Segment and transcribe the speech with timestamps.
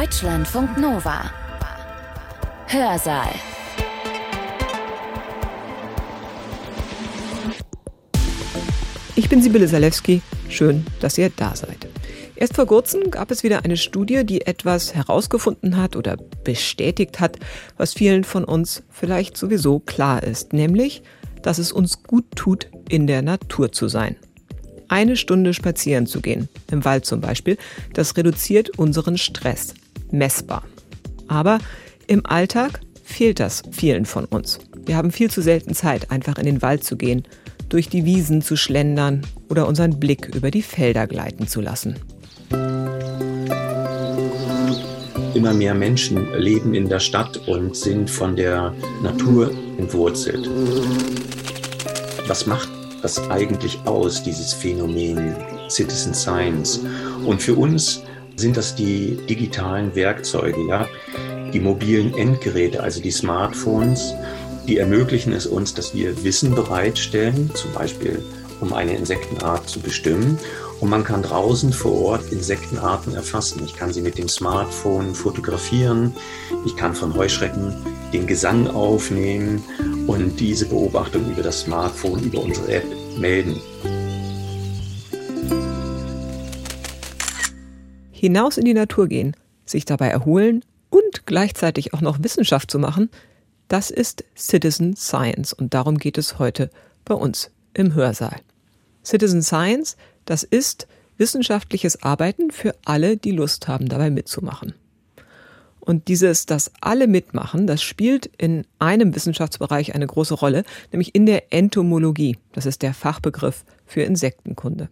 [0.00, 1.30] Deutschlandfunk Nova.
[2.66, 3.30] Hörsaal.
[9.14, 10.20] Ich bin Sibylle Salewski.
[10.48, 11.86] Schön, dass ihr da seid.
[12.34, 17.38] Erst vor kurzem gab es wieder eine Studie, die etwas herausgefunden hat oder bestätigt hat,
[17.76, 21.04] was vielen von uns vielleicht sowieso klar ist, nämlich,
[21.42, 24.16] dass es uns gut tut, in der Natur zu sein.
[24.88, 27.58] Eine Stunde spazieren zu gehen, im Wald zum Beispiel,
[27.92, 29.74] das reduziert unseren Stress.
[30.18, 30.62] Messbar.
[31.28, 31.58] Aber
[32.06, 34.58] im Alltag fehlt das vielen von uns.
[34.86, 37.24] Wir haben viel zu selten Zeit, einfach in den Wald zu gehen,
[37.68, 41.96] durch die Wiesen zu schlendern oder unseren Blick über die Felder gleiten zu lassen.
[45.34, 48.72] Immer mehr Menschen leben in der Stadt und sind von der
[49.02, 50.48] Natur entwurzelt.
[52.28, 52.68] Was macht
[53.02, 55.34] das eigentlich aus, dieses Phänomen
[55.68, 56.80] Citizen Science?
[57.26, 58.02] Und für uns
[58.36, 60.88] sind das die digitalen Werkzeuge, ja,
[61.52, 64.14] die mobilen Endgeräte, also die Smartphones,
[64.66, 68.22] die ermöglichen es uns, dass wir Wissen bereitstellen, zum Beispiel
[68.60, 70.38] um eine Insektenart zu bestimmen
[70.80, 73.62] und man kann draußen vor Ort Insektenarten erfassen.
[73.64, 76.14] Ich kann sie mit dem Smartphone fotografieren.
[76.66, 77.74] Ich kann von Heuschrecken
[78.12, 79.62] den Gesang aufnehmen
[80.06, 82.84] und diese Beobachtung über das Smartphone, über unsere App
[83.16, 83.60] melden.
[88.24, 89.36] Hinaus in die Natur gehen,
[89.66, 93.10] sich dabei erholen und gleichzeitig auch noch Wissenschaft zu machen,
[93.68, 96.70] das ist Citizen Science und darum geht es heute
[97.04, 98.40] bei uns im Hörsaal.
[99.04, 100.86] Citizen Science das ist
[101.18, 104.74] wissenschaftliches Arbeiten für alle, die Lust haben, dabei mitzumachen.
[105.80, 111.26] Und dieses, dass alle mitmachen, das spielt in einem Wissenschaftsbereich eine große Rolle, nämlich in
[111.26, 112.38] der Entomologie.
[112.52, 114.88] Das ist der Fachbegriff für Insektenkunde.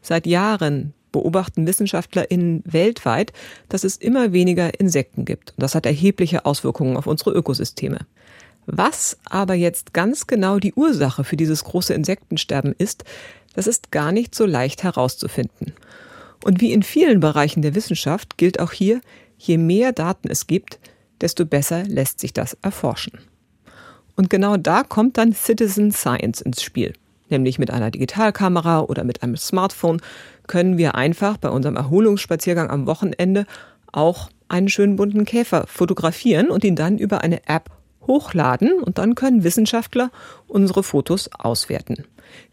[0.00, 3.32] Seit Jahren beobachten WissenschaftlerInnen weltweit,
[3.68, 5.50] dass es immer weniger Insekten gibt.
[5.52, 8.06] Und das hat erhebliche Auswirkungen auf unsere Ökosysteme.
[8.66, 13.04] Was aber jetzt ganz genau die Ursache für dieses große Insektensterben ist,
[13.54, 15.72] das ist gar nicht so leicht herauszufinden.
[16.44, 19.00] Und wie in vielen Bereichen der Wissenschaft gilt auch hier,
[19.36, 20.78] je mehr Daten es gibt,
[21.20, 23.18] desto besser lässt sich das erforschen.
[24.16, 26.94] Und genau da kommt dann Citizen Science ins Spiel.
[27.32, 30.02] Nämlich mit einer Digitalkamera oder mit einem Smartphone
[30.46, 33.46] können wir einfach bei unserem Erholungsspaziergang am Wochenende
[33.90, 37.70] auch einen schönen bunten Käfer fotografieren und ihn dann über eine App
[38.06, 40.10] hochladen und dann können Wissenschaftler
[40.46, 42.04] unsere Fotos auswerten.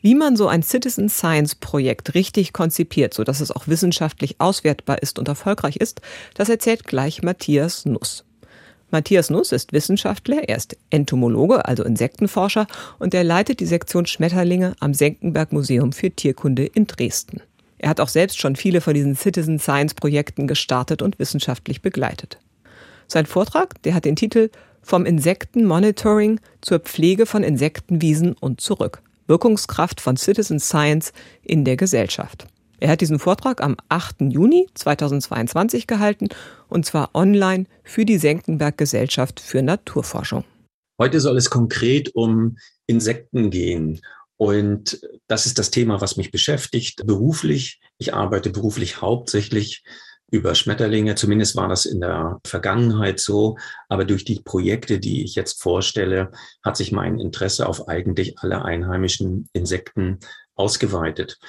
[0.02, 5.02] Wie man so ein Citizen Science Projekt richtig konzipiert, so dass es auch wissenschaftlich auswertbar
[5.02, 6.00] ist und erfolgreich ist,
[6.36, 8.24] das erzählt gleich Matthias Nuss.
[8.92, 12.66] Matthias Nuss ist Wissenschaftler, er ist Entomologe, also Insektenforscher,
[12.98, 17.42] und er leitet die Sektion Schmetterlinge am Senckenberg Museum für Tierkunde in Dresden.
[17.78, 22.40] Er hat auch selbst schon viele von diesen Citizen Science Projekten gestartet und wissenschaftlich begleitet.
[23.08, 24.50] Sein Vortrag, der hat den Titel
[24.82, 29.02] Vom Insektenmonitoring zur Pflege von Insektenwiesen und zurück.
[29.28, 31.14] Wirkungskraft von Citizen Science
[31.44, 32.48] in der Gesellschaft.
[32.80, 34.22] Er hat diesen Vortrag am 8.
[34.30, 36.30] Juni 2022 gehalten
[36.70, 40.46] und zwar online für die Senckenberg Gesellschaft für Naturforschung.
[40.98, 44.02] Heute soll es konkret um Insekten gehen.
[44.38, 47.82] Und das ist das Thema, was mich beschäftigt beruflich.
[47.98, 49.84] Ich arbeite beruflich hauptsächlich
[50.32, 51.16] über Schmetterlinge.
[51.16, 53.58] Zumindest war das in der Vergangenheit so.
[53.90, 56.32] Aber durch die Projekte, die ich jetzt vorstelle,
[56.64, 60.20] hat sich mein Interesse auf eigentlich alle einheimischen Insekten
[60.56, 61.40] ausgeweitet.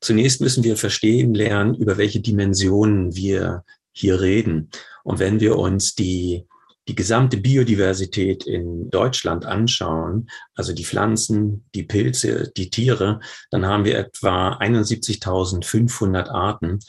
[0.00, 4.70] Zunächst müssen wir verstehen lernen, über welche Dimensionen wir hier reden.
[5.04, 6.46] Und wenn wir uns die
[6.88, 13.20] die gesamte Biodiversität in Deutschland anschauen, also die Pflanzen, die Pilze, die Tiere,
[13.52, 16.80] dann haben wir etwa 71.500 Arten,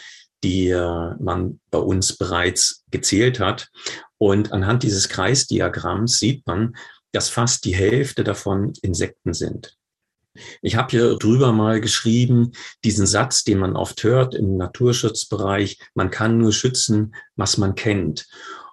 [0.44, 3.70] die äh, man bei uns bereits gezählt hat.
[4.18, 6.76] Und anhand dieses Kreisdiagramms sieht man,
[7.12, 9.78] dass fast die Hälfte davon Insekten sind.
[10.62, 12.52] Ich habe hier drüber mal geschrieben,
[12.84, 18.28] diesen Satz, den man oft hört im Naturschutzbereich, man kann nur schützen, was man kennt.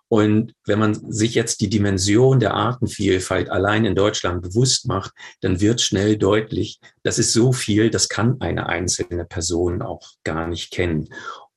[0.08, 5.12] Und wenn man sich jetzt die Dimension der Artenvielfalt allein in Deutschland bewusst macht,
[5.42, 10.46] dann wird schnell deutlich, das ist so viel, das kann eine einzelne Person auch gar
[10.46, 11.10] nicht kennen.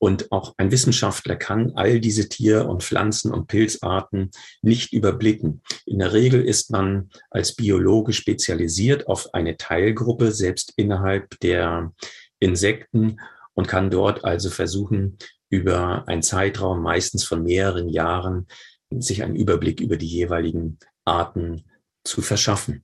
[0.04, 4.32] Und auch ein Wissenschaftler kann all diese Tier- und Pflanzen- und Pilzarten
[4.64, 5.62] nicht überblicken.
[5.86, 11.94] In der Regel ist man als Biologe spezialisiert auf eine Teilgruppe, selbst innerhalb der
[12.40, 13.18] Insekten
[13.54, 15.20] und kann dort also versuchen,
[15.52, 18.48] über einen Zeitraum meistens von mehreren Jahren
[18.90, 21.64] sich einen Überblick über die jeweiligen Arten
[22.04, 22.84] zu verschaffen.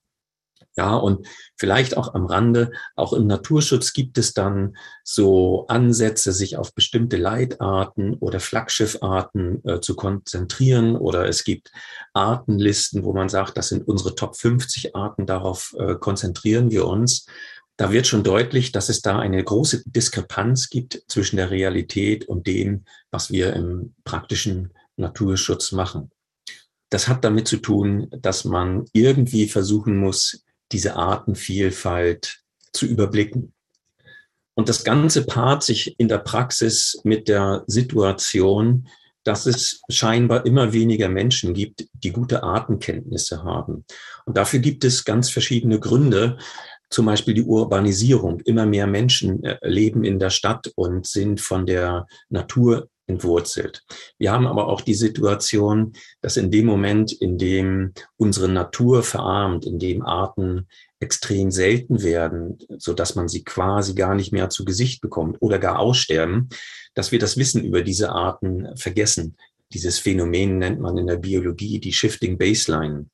[0.78, 6.56] Ja, und vielleicht auch am Rande, auch im Naturschutz gibt es dann so Ansätze, sich
[6.56, 10.96] auf bestimmte Leitarten oder Flaggschiffarten äh, zu konzentrieren.
[10.96, 11.72] Oder es gibt
[12.14, 17.26] Artenlisten, wo man sagt, das sind unsere Top 50 Arten, darauf äh, konzentrieren wir uns.
[17.76, 22.46] Da wird schon deutlich, dass es da eine große Diskrepanz gibt zwischen der Realität und
[22.46, 26.12] dem, was wir im praktischen Naturschutz machen.
[26.90, 32.40] Das hat damit zu tun, dass man irgendwie versuchen muss, diese Artenvielfalt
[32.74, 33.54] zu überblicken.
[34.56, 38.88] Und das Ganze paart sich in der Praxis mit der Situation,
[39.24, 43.86] dass es scheinbar immer weniger Menschen gibt, die gute Artenkenntnisse haben.
[44.26, 46.38] Und dafür gibt es ganz verschiedene Gründe.
[46.90, 48.40] Zum Beispiel die Urbanisierung.
[48.42, 53.84] Immer mehr Menschen äh, leben in der Stadt und sind von der Natur entwurzelt.
[54.18, 59.66] Wir haben aber auch die Situation, dass in dem Moment, in dem unsere Natur verarmt,
[59.66, 60.68] in dem Arten
[61.00, 65.60] extrem selten werden, so dass man sie quasi gar nicht mehr zu Gesicht bekommt oder
[65.60, 66.50] gar aussterben,
[66.94, 69.38] dass wir das Wissen über diese Arten vergessen.
[69.74, 73.08] Dieses Phänomen nennt man in der Biologie die Shifting Baseline.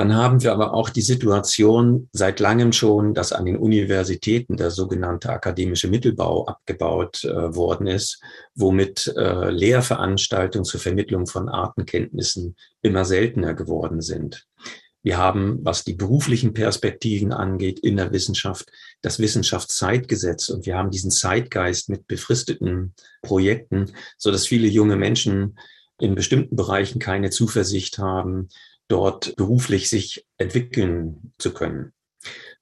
[0.00, 4.70] Dann haben wir aber auch die Situation seit langem schon, dass an den Universitäten der
[4.70, 8.18] sogenannte akademische Mittelbau abgebaut äh, worden ist,
[8.54, 14.46] womit äh, Lehrveranstaltungen zur Vermittlung von Artenkenntnissen immer seltener geworden sind.
[15.02, 20.90] Wir haben, was die beruflichen Perspektiven angeht, in der Wissenschaft das Wissenschaftszeitgesetz und wir haben
[20.90, 25.58] diesen Zeitgeist mit befristeten Projekten, so dass viele junge Menschen
[25.98, 28.48] in bestimmten Bereichen keine Zuversicht haben,
[28.90, 31.92] dort beruflich sich entwickeln zu können.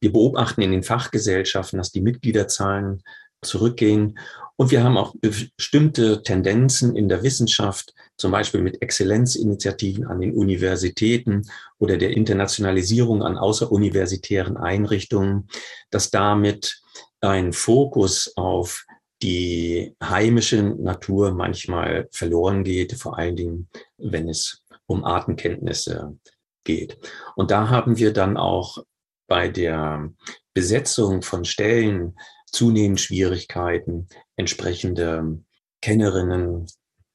[0.00, 3.02] Wir beobachten in den Fachgesellschaften, dass die Mitgliederzahlen
[3.42, 4.18] zurückgehen.
[4.56, 10.34] Und wir haben auch bestimmte Tendenzen in der Wissenschaft, zum Beispiel mit Exzellenzinitiativen an den
[10.34, 11.48] Universitäten
[11.78, 15.48] oder der Internationalisierung an außeruniversitären Einrichtungen,
[15.90, 16.82] dass damit
[17.20, 18.84] ein Fokus auf
[19.22, 26.18] die heimische Natur manchmal verloren geht, vor allen Dingen, wenn es um Artenkenntnisse
[26.64, 26.98] geht.
[27.36, 28.78] Und da haben wir dann auch
[29.28, 30.10] bei der
[30.54, 35.38] Besetzung von Stellen zunehmend Schwierigkeiten, entsprechende
[35.82, 36.66] Kennerinnen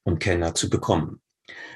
[0.03, 1.21] und Kenner zu bekommen.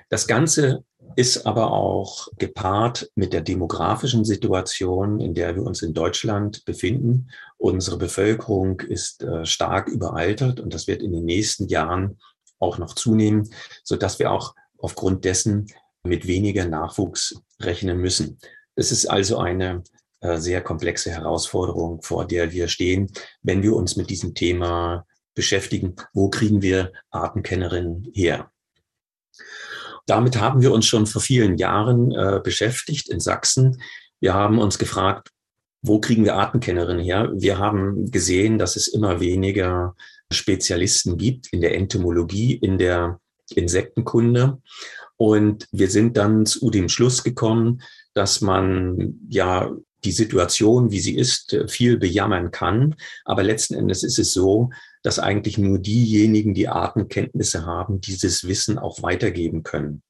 [0.10, 0.86] Das Ganze
[1.16, 7.30] ist aber auch gepaart mit der demografischen Situation, in der wir uns in Deutschland befinden.
[7.58, 12.20] Unsere Bevölkerung ist äh, stark überaltert und das wird in den nächsten Jahren
[12.60, 13.50] auch noch zunehmen,
[13.84, 15.68] so dass wir auch aufgrund dessen
[16.08, 18.40] mit weniger Nachwuchs rechnen müssen.
[18.76, 19.84] Es ist also eine
[20.22, 23.12] äh, sehr komplexe Herausforderung, vor der wir stehen,
[23.44, 25.06] wenn wir uns mit diesem Thema
[25.36, 25.96] beschäftigen.
[26.14, 28.52] Wo kriegen wir Artenkennerinnen her?
[30.08, 33.82] Damit haben wir uns schon vor vielen Jahren äh, beschäftigt in Sachsen.
[34.20, 35.30] Wir haben uns gefragt,
[35.82, 37.30] wo kriegen wir Artenkennerinnen her?
[37.36, 39.96] Wir haben gesehen, dass es immer weniger
[40.32, 43.20] Spezialisten gibt in der Entomologie, in der
[43.54, 44.62] Insektenkunde.
[45.18, 47.82] Und wir sind dann zu dem Schluss gekommen,
[48.14, 49.72] dass man ja
[50.04, 52.96] die Situation, wie sie ist, viel bejammern kann.
[53.26, 54.70] Aber letzten Endes ist es so,
[55.02, 60.04] dass eigentlich nur diejenigen, die Artenkenntnisse haben, dieses Wissen auch weitergeben können.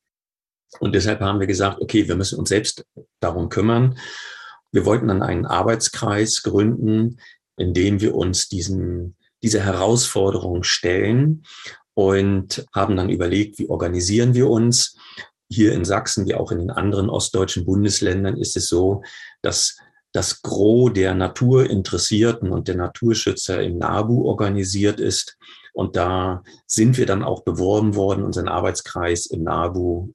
[0.79, 2.85] Und deshalb haben wir gesagt, okay, wir müssen uns selbst
[3.21, 3.97] darum kümmern.
[4.71, 7.19] Wir wollten dann einen Arbeitskreis gründen,
[7.55, 11.43] in dem wir uns diesen, diese Herausforderung stellen
[11.97, 14.95] und haben dann überlegt, wie organisieren wir uns.
[15.49, 19.01] Hier in Sachsen wie auch in den anderen ostdeutschen Bundesländern ist es so,
[19.41, 19.77] dass
[20.11, 25.39] das Gros der Naturinteressierten und der Naturschützer im NABU organisiert ist.
[25.73, 30.13] Und da sind wir dann auch beworben worden, unseren Arbeitskreis im NABU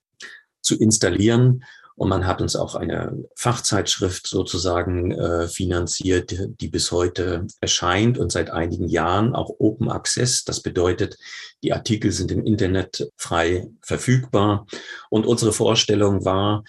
[0.61, 1.65] zu installieren.
[1.95, 8.33] Und man hat uns auch eine Fachzeitschrift sozusagen äh, finanziert, die bis heute erscheint und
[8.33, 10.45] seit einigen Jahren auch Open Access.
[10.45, 11.19] Das bedeutet,
[11.63, 14.67] die Artikel sind im Internet frei verfügbar.
[15.11, 16.65] Und unsere Vorstellung war,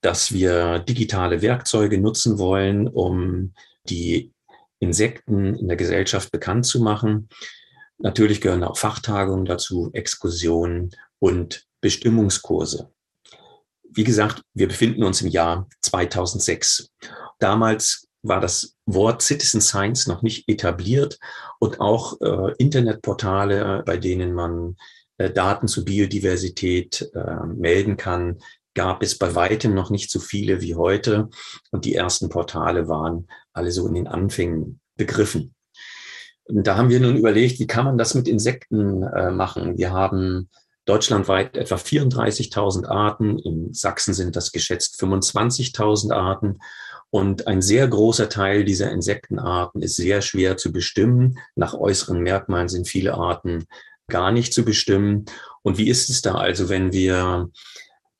[0.00, 3.54] dass wir digitale Werkzeuge nutzen wollen, um
[3.88, 4.32] die
[4.78, 7.28] Insekten in der Gesellschaft bekannt zu machen.
[7.98, 12.90] Natürlich gehören auch Fachtagungen dazu, Exkursionen und Bestimmungskurse.
[13.96, 16.90] Wie gesagt, wir befinden uns im Jahr 2006.
[17.38, 21.18] Damals war das Wort Citizen Science noch nicht etabliert
[21.60, 24.76] und auch äh, Internetportale, bei denen man
[25.16, 28.38] äh, Daten zu Biodiversität äh, melden kann,
[28.74, 31.30] gab es bei weitem noch nicht so viele wie heute.
[31.70, 35.54] Und die ersten Portale waren alle so in den Anfängen begriffen.
[36.44, 39.78] Und da haben wir nun überlegt, wie kann man das mit Insekten äh, machen?
[39.78, 40.50] Wir haben
[40.86, 43.38] deutschlandweit etwa 34.000 Arten.
[43.38, 46.58] In Sachsen sind das geschätzt 25.000 Arten.
[47.10, 51.38] Und ein sehr großer Teil dieser Insektenarten ist sehr schwer zu bestimmen.
[51.54, 53.66] Nach äußeren Merkmalen sind viele Arten
[54.08, 55.26] gar nicht zu bestimmen.
[55.62, 57.50] Und wie ist es da also, wenn wir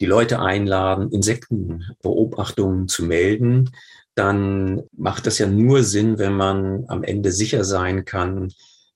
[0.00, 3.70] die Leute einladen, Insektenbeobachtungen zu melden?
[4.14, 8.52] Dann macht das ja nur Sinn, wenn man am Ende sicher sein kann,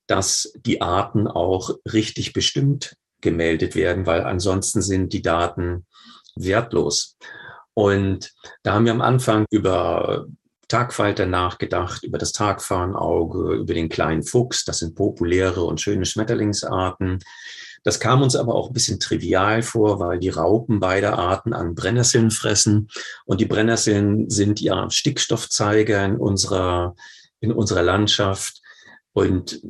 [0.07, 5.87] dass die Arten auch richtig bestimmt gemeldet werden, weil ansonsten sind die Daten
[6.37, 7.17] wertlos.
[7.75, 10.27] Und da haben wir am Anfang über
[10.69, 14.65] Tagfalter nachgedacht, über das Tagfahrenauge, über den kleinen Fuchs.
[14.65, 17.19] Das sind populäre und schöne Schmetterlingsarten.
[17.83, 21.75] Das kam uns aber auch ein bisschen trivial vor, weil die Raupen beider Arten an
[21.75, 22.89] Brennnesseln fressen.
[23.25, 26.95] Und die Brennnesseln sind ja Stickstoffzeiger in unserer,
[27.41, 28.61] in unserer Landschaft.
[29.13, 29.61] Und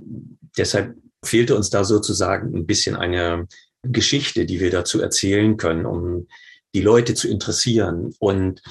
[0.58, 3.46] deshalb fehlte uns da sozusagen ein bisschen eine
[3.82, 6.26] Geschichte, die wir dazu erzählen können, um
[6.74, 8.14] die Leute zu interessieren.
[8.18, 8.62] Und,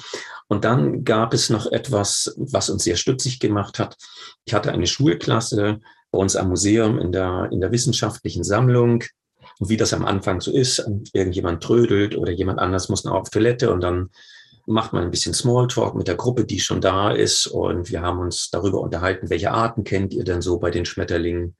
[0.48, 3.96] und dann gab es noch etwas, was uns sehr stutzig gemacht hat.
[4.44, 5.80] Ich hatte eine Schulklasse
[6.10, 9.04] bei uns am Museum in der, in der wissenschaftlichen Sammlung.
[9.58, 13.30] Und wie das am Anfang so ist, irgendjemand trödelt oder jemand anders muss noch auf
[13.30, 14.10] Toilette und dann
[14.66, 17.46] macht man ein bisschen Smalltalk mit der Gruppe, die schon da ist.
[17.46, 21.56] Und wir haben uns darüber unterhalten, welche Arten kennt ihr denn so bei den Schmetterlingen?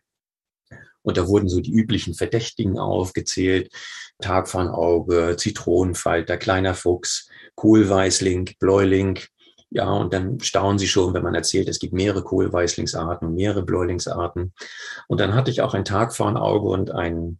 [1.02, 3.72] Und da wurden so die üblichen Verdächtigen aufgezählt.
[4.20, 9.18] Tagfahnauge, Zitronenfalter, kleiner Fuchs, Kohlweißling, Bläuling.
[9.70, 14.52] Ja, und dann staunen sie schon, wenn man erzählt, es gibt mehrere Kohlweißlingsarten, mehrere Bläulingsarten.
[15.06, 17.38] Und dann hatte ich auch ein Tagfahnauge und einen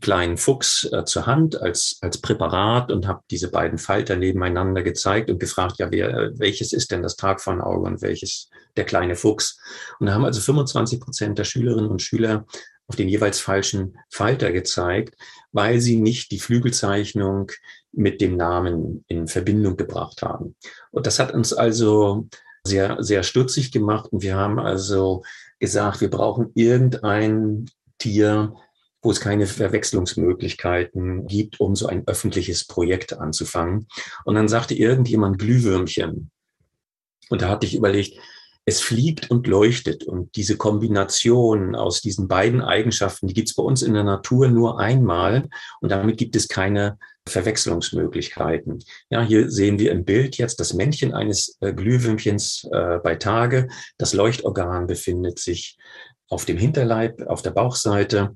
[0.00, 5.30] kleinen Fuchs äh, zur Hand als, als Präparat und habe diese beiden Falter nebeneinander gezeigt
[5.30, 9.58] und gefragt, ja, wer, welches ist denn das Tagfahnauge und welches der kleine Fuchs?
[9.98, 12.46] Und da haben also 25 Prozent der Schülerinnen und Schüler
[12.88, 15.16] auf den jeweils falschen Falter gezeigt,
[15.52, 17.50] weil sie nicht die Flügelzeichnung
[17.92, 20.54] mit dem Namen in Verbindung gebracht haben.
[20.90, 22.28] Und das hat uns also
[22.64, 24.12] sehr, sehr stutzig gemacht.
[24.12, 25.22] Und wir haben also
[25.58, 27.66] gesagt, wir brauchen irgendein
[27.98, 28.54] Tier,
[29.02, 33.86] wo es keine Verwechslungsmöglichkeiten gibt, um so ein öffentliches Projekt anzufangen.
[34.24, 36.30] Und dann sagte irgendjemand Glühwürmchen.
[37.30, 38.18] Und da hatte ich überlegt,
[38.68, 40.04] es fliegt und leuchtet.
[40.04, 44.48] Und diese Kombination aus diesen beiden Eigenschaften, die gibt es bei uns in der Natur
[44.48, 45.48] nur einmal.
[45.80, 48.82] Und damit gibt es keine Verwechslungsmöglichkeiten.
[49.08, 53.68] Ja, hier sehen wir im Bild jetzt das Männchen eines äh, Glühwürmchens äh, bei Tage.
[53.98, 55.78] Das Leuchtorgan befindet sich
[56.28, 58.34] auf dem Hinterleib, auf der Bauchseite.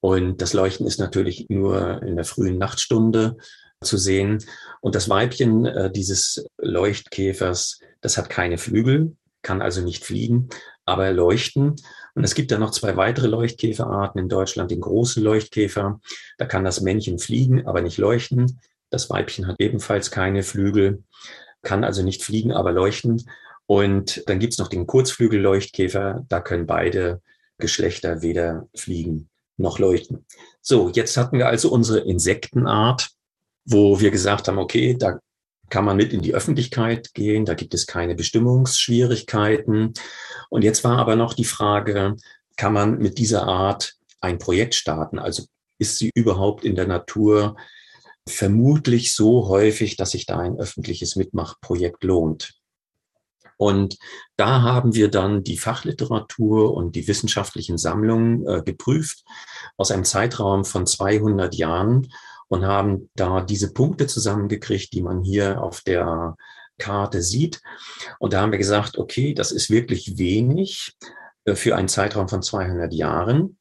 [0.00, 3.36] Und das Leuchten ist natürlich nur in der frühen Nachtstunde
[3.82, 4.42] zu sehen.
[4.80, 10.48] Und das Weibchen äh, dieses Leuchtkäfers, das hat keine Flügel, kann also nicht fliegen,
[10.84, 11.76] aber leuchten.
[12.14, 16.00] Und es gibt dann noch zwei weitere Leuchtkäferarten in Deutschland, den großen Leuchtkäfer.
[16.38, 18.60] Da kann das Männchen fliegen, aber nicht leuchten.
[18.90, 21.02] Das Weibchen hat ebenfalls keine Flügel,
[21.62, 23.28] kann also nicht fliegen, aber leuchten.
[23.66, 26.24] Und dann gibt es noch den Kurzflügelleuchtkäfer.
[26.28, 27.20] Da können beide
[27.58, 30.24] Geschlechter weder fliegen noch leuchten.
[30.60, 33.10] So, jetzt hatten wir also unsere Insektenart,
[33.64, 35.18] wo wir gesagt haben, okay, da
[35.70, 39.94] kann man mit in die Öffentlichkeit gehen, da gibt es keine Bestimmungsschwierigkeiten.
[40.48, 42.16] Und jetzt war aber noch die Frage,
[42.56, 45.18] kann man mit dieser Art ein Projekt starten?
[45.18, 45.44] Also
[45.78, 47.56] ist sie überhaupt in der Natur
[48.28, 52.54] vermutlich so häufig, dass sich da ein öffentliches Mitmachprojekt lohnt?
[53.58, 53.96] Und
[54.36, 59.24] da haben wir dann die Fachliteratur und die wissenschaftlichen Sammlungen äh, geprüft
[59.76, 62.08] aus einem Zeitraum von 200 Jahren
[62.48, 66.36] und haben da diese Punkte zusammengekriegt, die man hier auf der
[66.78, 67.62] Karte sieht.
[68.18, 70.96] Und da haben wir gesagt, okay, das ist wirklich wenig
[71.44, 73.58] äh, für einen Zeitraum von 200 Jahren.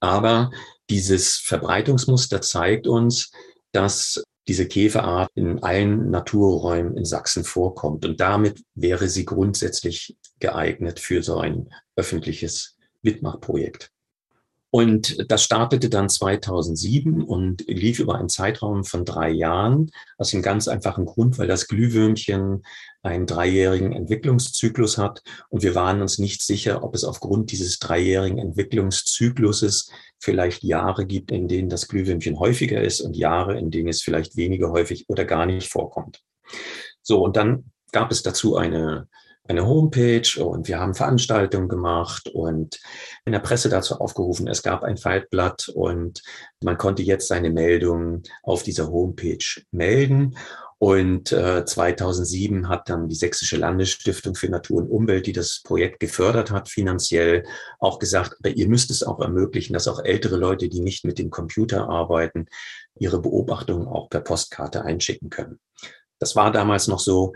[0.00, 0.50] Aber
[0.90, 3.30] dieses Verbreitungsmuster zeigt uns,
[3.72, 8.04] dass diese Käferart in allen Naturräumen in Sachsen vorkommt.
[8.04, 13.90] Und damit wäre sie grundsätzlich geeignet für so ein öffentliches Mitmachprojekt.
[14.76, 20.42] Und das startete dann 2007 und lief über einen Zeitraum von drei Jahren, aus dem
[20.42, 22.62] ganz einfachen Grund, weil das Glühwürmchen
[23.02, 25.22] einen dreijährigen Entwicklungszyklus hat.
[25.48, 31.30] Und wir waren uns nicht sicher, ob es aufgrund dieses dreijährigen Entwicklungszykluses vielleicht Jahre gibt,
[31.30, 35.24] in denen das Glühwürmchen häufiger ist und Jahre, in denen es vielleicht weniger häufig oder
[35.24, 36.20] gar nicht vorkommt.
[37.00, 39.08] So, und dann gab es dazu eine
[39.48, 42.80] eine Homepage und wir haben Veranstaltungen gemacht und
[43.24, 44.48] in der Presse dazu aufgerufen.
[44.48, 46.22] Es gab ein Faltblatt und
[46.62, 50.36] man konnte jetzt seine Meldungen auf dieser Homepage melden.
[50.78, 56.00] Und äh, 2007 hat dann die Sächsische Landesstiftung für Natur und Umwelt, die das Projekt
[56.00, 57.44] gefördert hat, finanziell
[57.78, 61.30] auch gesagt, ihr müsst es auch ermöglichen, dass auch ältere Leute, die nicht mit dem
[61.30, 62.46] Computer arbeiten,
[62.98, 65.60] ihre Beobachtungen auch per Postkarte einschicken können.
[66.18, 67.32] Das war damals noch so,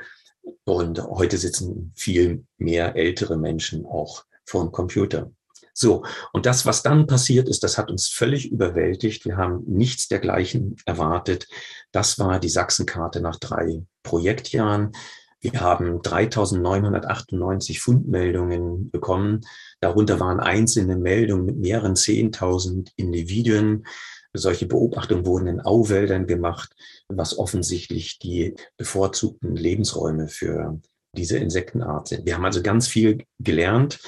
[0.65, 5.31] Und heute sitzen viel mehr ältere Menschen auch vor dem Computer.
[5.73, 9.25] So, und das, was dann passiert ist, das hat uns völlig überwältigt.
[9.25, 11.49] Wir haben nichts dergleichen erwartet.
[11.93, 14.93] Das war die Sachsenkarte nach drei Projektjahren.
[15.41, 19.41] Wir haben 3998 Fundmeldungen bekommen.
[19.81, 23.87] Darunter waren einzelne Meldungen mit mehreren 10.000 Individuen.
[24.33, 26.73] Solche Beobachtungen wurden in Auwäldern gemacht,
[27.09, 30.81] was offensichtlich die bevorzugten Lebensräume für
[31.17, 32.27] diese Insektenart sind.
[32.27, 33.99] Wir haben also ganz viel gelernt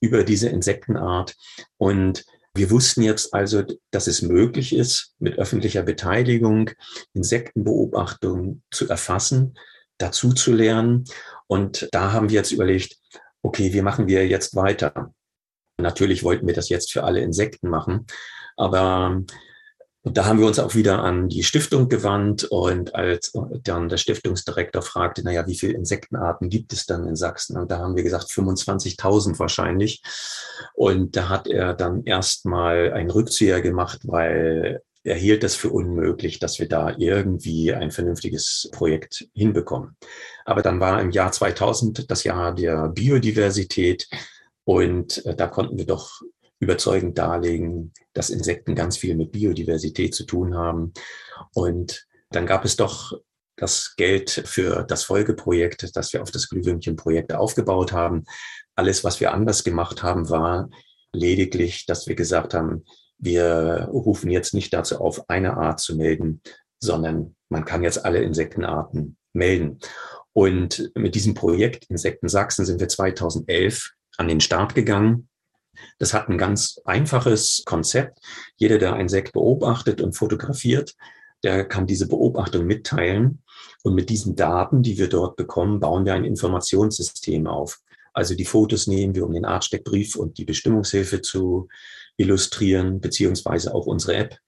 [0.00, 1.36] über diese Insektenart
[1.76, 6.70] und wir wussten jetzt also, dass es möglich ist, mit öffentlicher Beteiligung
[7.14, 9.54] Insektenbeobachtungen zu erfassen,
[9.98, 11.04] dazu zu lernen.
[11.46, 12.96] Und da haben wir jetzt überlegt,
[13.42, 15.14] okay, wie machen wir jetzt weiter?
[15.80, 18.06] Natürlich wollten wir das jetzt für alle Insekten machen,
[18.56, 19.22] aber
[20.08, 23.30] und da haben wir uns auch wieder an die Stiftung gewandt und als
[23.62, 27.58] dann der Stiftungsdirektor fragte, naja, wie viele Insektenarten gibt es dann in Sachsen?
[27.58, 30.02] Und da haben wir gesagt, 25.000 wahrscheinlich.
[30.72, 36.38] Und da hat er dann erstmal einen Rückzieher gemacht, weil er hielt es für unmöglich,
[36.38, 39.94] dass wir da irgendwie ein vernünftiges Projekt hinbekommen.
[40.46, 44.08] Aber dann war im Jahr 2000 das Jahr der Biodiversität
[44.64, 46.22] und äh, da konnten wir doch
[46.60, 50.92] überzeugend darlegen, dass Insekten ganz viel mit Biodiversität zu tun haben.
[51.54, 53.12] Und dann gab es doch
[53.56, 58.24] das Geld für das Folgeprojekt, das wir auf das Glühwürmchen-Projekt aufgebaut haben.
[58.76, 60.68] Alles, was wir anders gemacht haben, war
[61.12, 62.84] lediglich, dass wir gesagt haben,
[63.18, 66.40] wir rufen jetzt nicht dazu auf, eine Art zu melden,
[66.80, 69.80] sondern man kann jetzt alle Insektenarten melden.
[70.32, 75.28] Und mit diesem Projekt Insekten Sachsen sind wir 2011 an den Start gegangen.
[75.98, 78.18] Das hat ein ganz einfaches Konzept.
[78.56, 80.94] Jeder, der ein Sekt beobachtet und fotografiert,
[81.42, 83.42] der kann diese Beobachtung mitteilen.
[83.82, 87.78] Und mit diesen Daten, die wir dort bekommen, bauen wir ein Informationssystem auf.
[88.12, 91.68] Also die Fotos nehmen wir, um den Artsteckbrief und die Bestimmungshilfe zu
[92.16, 94.38] illustrieren, beziehungsweise auch unsere App.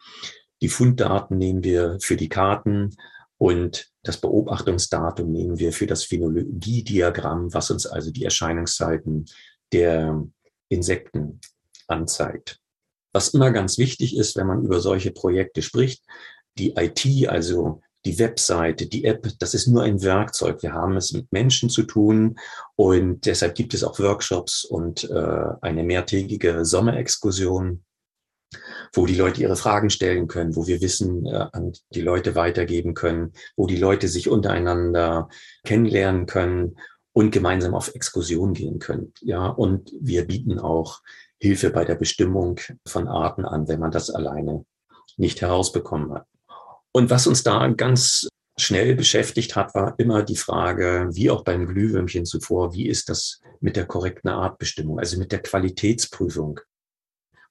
[0.61, 2.97] Die Funddaten nehmen wir für die Karten
[3.39, 9.27] und das Beobachtungsdatum nehmen wir für das Phenologiediagramm, was uns also die Erscheinungszeiten
[9.73, 10.27] der
[10.71, 11.41] Insekten
[11.87, 12.59] anzeigt.
[13.13, 16.05] Was immer ganz wichtig ist, wenn man über solche Projekte spricht,
[16.59, 20.63] die IT, also die Webseite, die App, das ist nur ein Werkzeug.
[20.63, 22.39] Wir haben es mit Menschen zu tun
[22.77, 27.85] und deshalb gibt es auch Workshops und äh, eine mehrtägige Sommerexkursion,
[28.95, 32.95] wo die Leute ihre Fragen stellen können, wo wir Wissen äh, an die Leute weitergeben
[32.95, 35.29] können, wo die Leute sich untereinander
[35.65, 36.77] kennenlernen können
[37.13, 39.13] und gemeinsam auf Exkursion gehen können.
[39.21, 41.01] Ja, und wir bieten auch
[41.39, 44.65] Hilfe bei der Bestimmung von Arten an, wenn man das alleine
[45.17, 46.27] nicht herausbekommen hat.
[46.93, 51.67] Und was uns da ganz schnell beschäftigt hat, war immer die Frage, wie auch beim
[51.67, 56.61] Glühwürmchen zuvor, wie ist das mit der korrekten Artbestimmung, also mit der Qualitätsprüfung.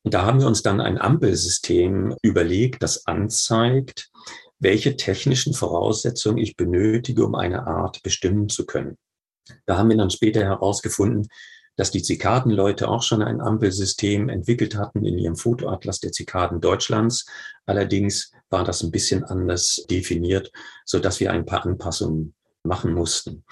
[0.04, 4.12] Und da haben wir uns dann ein Ampelsystem überlegt, das anzeigt,
[4.60, 8.98] welche technischen Voraussetzungen ich benötige, um eine Art bestimmen zu können.
[9.66, 11.28] Da haben wir dann später herausgefunden,
[11.76, 17.26] dass die Zikadenleute auch schon ein Ampelsystem entwickelt hatten in ihrem Fotoatlas der Zikaden Deutschlands.
[17.66, 20.52] Allerdings war das ein bisschen anders definiert,
[20.84, 22.34] so dass wir ein paar Anpassungen
[22.64, 23.46] machen mussten.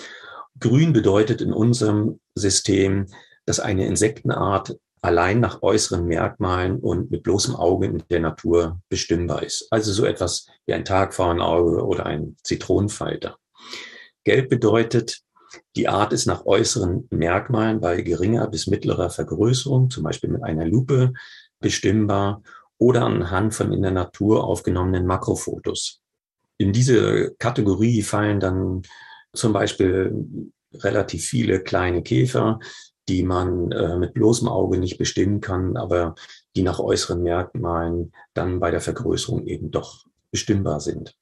[0.59, 3.05] Grün bedeutet in unserem System,
[3.45, 9.43] dass eine Insektenart allein nach äußeren Merkmalen und mit bloßem Auge in der Natur bestimmbar
[9.43, 9.67] ist.
[9.71, 13.37] Also so etwas wie ein Tagpfauenauge oder ein Zitronenfalter.
[14.25, 15.21] Gelb bedeutet,
[15.75, 20.65] die Art ist nach äußeren Merkmalen bei geringer bis mittlerer Vergrößerung, zum Beispiel mit einer
[20.65, 21.13] Lupe,
[21.59, 22.41] bestimmbar
[22.77, 26.01] oder anhand von in der Natur aufgenommenen Makrofotos.
[26.57, 28.83] In diese Kategorie fallen dann
[29.33, 32.59] zum Beispiel relativ viele kleine Käfer,
[33.07, 36.15] die man äh, mit bloßem Auge nicht bestimmen kann, aber
[36.55, 41.15] die nach äußeren Merkmalen dann bei der Vergrößerung eben doch bestimmbar sind.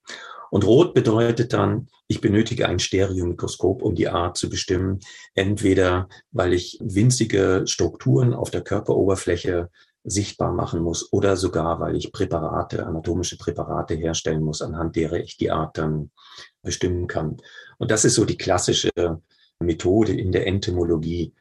[0.51, 4.99] Und rot bedeutet dann, ich benötige ein Stereomikroskop, um die Art zu bestimmen.
[5.34, 9.69] Entweder, weil ich winzige Strukturen auf der Körperoberfläche
[10.03, 15.38] sichtbar machen muss oder sogar, weil ich Präparate, anatomische Präparate herstellen muss, anhand derer ich
[15.38, 16.12] die Art dann
[16.62, 17.38] bestimmen kann.
[17.77, 18.91] Und das ist so die klassische
[19.60, 21.34] Methode in der Entomologie,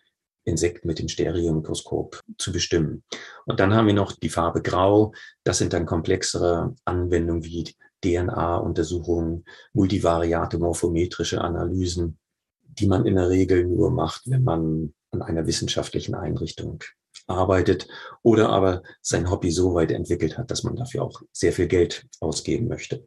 [0.44, 3.02] Insekten mit dem Stereomikroskop zu bestimmen.
[3.46, 5.14] Und dann haben wir noch die Farbe Grau.
[5.42, 7.64] Das sind dann komplexere Anwendungen wie
[8.04, 12.18] DNA-Untersuchungen, multivariate morphometrische Analysen,
[12.62, 16.82] die man in der Regel nur macht, wenn man an einer wissenschaftlichen Einrichtung
[17.26, 17.88] arbeitet
[18.22, 22.06] oder aber sein Hobby so weit entwickelt hat, dass man dafür auch sehr viel Geld
[22.20, 23.06] ausgeben möchte.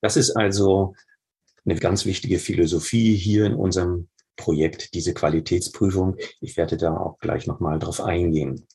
[0.00, 0.94] Das ist also
[1.64, 6.16] eine ganz wichtige Philosophie hier in unserem Projekt, diese Qualitätsprüfung.
[6.40, 8.66] Ich werde da auch gleich nochmal drauf eingehen.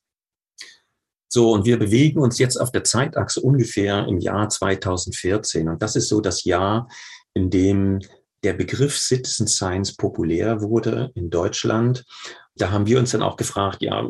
[1.31, 5.69] So, und wir bewegen uns jetzt auf der Zeitachse ungefähr im Jahr 2014.
[5.69, 6.89] Und das ist so das Jahr,
[7.35, 7.99] in dem
[8.43, 12.03] der Begriff Citizen Science populär wurde in Deutschland.
[12.55, 14.09] Da haben wir uns dann auch gefragt, ja,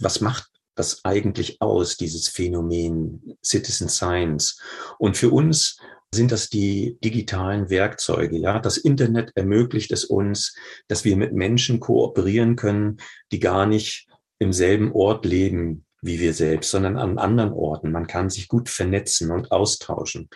[0.00, 4.60] was macht das eigentlich aus, dieses Phänomen Citizen Science?
[4.98, 5.78] Und für uns
[6.12, 8.38] sind das die digitalen Werkzeuge.
[8.38, 10.56] Ja, das Internet ermöglicht es uns,
[10.88, 12.96] dass wir mit Menschen kooperieren können,
[13.30, 17.92] die gar nicht im selben Ort leben wie wir selbst, sondern an anderen Orten.
[17.92, 20.28] Man kann sich gut vernetzen und austauschen.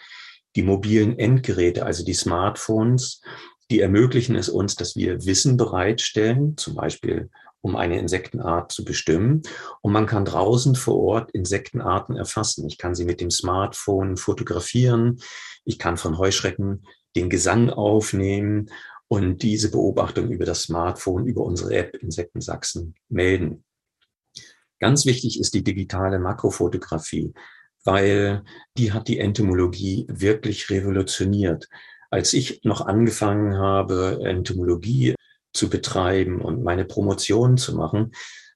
[0.57, 3.23] Die mobilen Endgeräte, also die Smartphones,
[3.71, 7.31] die ermöglichen es uns, dass wir Wissen bereitstellen, zum Beispiel
[7.63, 9.43] um eine Insektenart zu bestimmen.
[9.83, 12.67] Und man kann draußen vor Ort Insektenarten erfassen.
[12.67, 15.21] Ich kann sie mit dem Smartphone fotografieren.
[15.65, 18.71] Ich kann von Heuschrecken den Gesang aufnehmen
[19.09, 23.65] und diese Beobachtung über das Smartphone, über unsere App Insektensachsen melden.
[24.81, 27.35] Ganz wichtig ist die digitale Makrofotografie,
[27.85, 28.43] weil
[28.77, 31.69] die hat die Entomologie wirklich revolutioniert.
[32.11, 35.15] Als ich noch angefangen habe, Entomologie
[35.53, 38.13] zu betreiben und meine Promotion zu machen,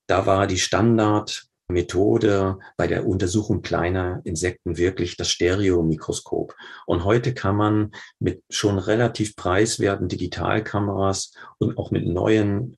[0.06, 6.54] da war die Standardmethode bei der Untersuchung kleiner Insekten wirklich das Stereomikroskop.
[6.86, 12.76] Und heute kann man mit schon relativ preiswerten Digitalkameras und auch mit neuen,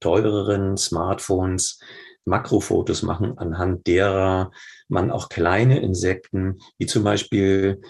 [0.00, 1.80] teureren Smartphones
[2.28, 4.52] Makrofotos machen, anhand derer
[4.88, 7.80] man auch kleine Insekten, wie zum Beispiel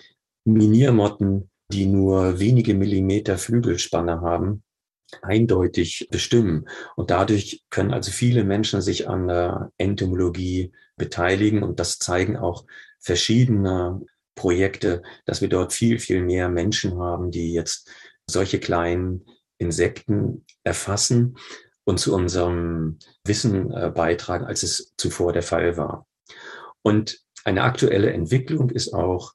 [0.44, 4.62] Miniermotten, die nur wenige Millimeter Flügelspanne haben,
[5.22, 6.68] eindeutig bestimmen.
[6.96, 11.62] Und dadurch können also viele Menschen sich an der Entomologie beteiligen.
[11.62, 12.64] Und das zeigen auch
[13.01, 14.01] verschiedene
[14.35, 17.90] Projekte, dass wir dort viel, viel mehr Menschen haben, die jetzt
[18.27, 19.24] solche kleinen
[19.59, 21.37] Insekten erfassen
[21.88, 26.07] und zu unserem Wissen äh, beitragen, als es zuvor der Fall war.
[26.83, 29.33] Und eine aktuelle Entwicklung ist auch,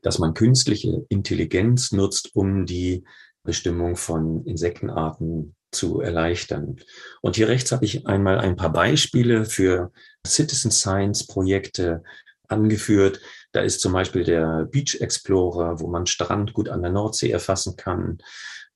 [0.00, 3.04] dass man künstliche Intelligenz nutzt, um die
[3.42, 6.76] Bestimmung von Insektenarten zu erleichtern.
[7.20, 9.92] Und hier rechts habe ich einmal ein paar Beispiele für
[10.26, 12.02] Citizen Science Projekte
[12.48, 13.20] angeführt.
[13.52, 17.76] Da ist zum Beispiel der Beach Explorer, wo man Strand gut an der Nordsee erfassen
[17.76, 18.16] kann.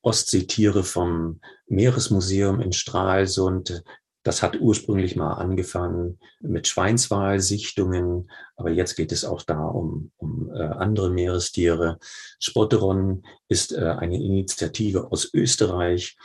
[0.03, 3.83] Ostseetiere vom Meeresmuseum in Stralsund.
[4.23, 10.51] Das hat ursprünglich mal angefangen mit Schweinswalsichtungen, aber jetzt geht es auch da um, um
[10.55, 11.99] äh, andere Meerestiere.
[12.39, 16.19] Spotteron ist äh, eine Initiative aus Österreich.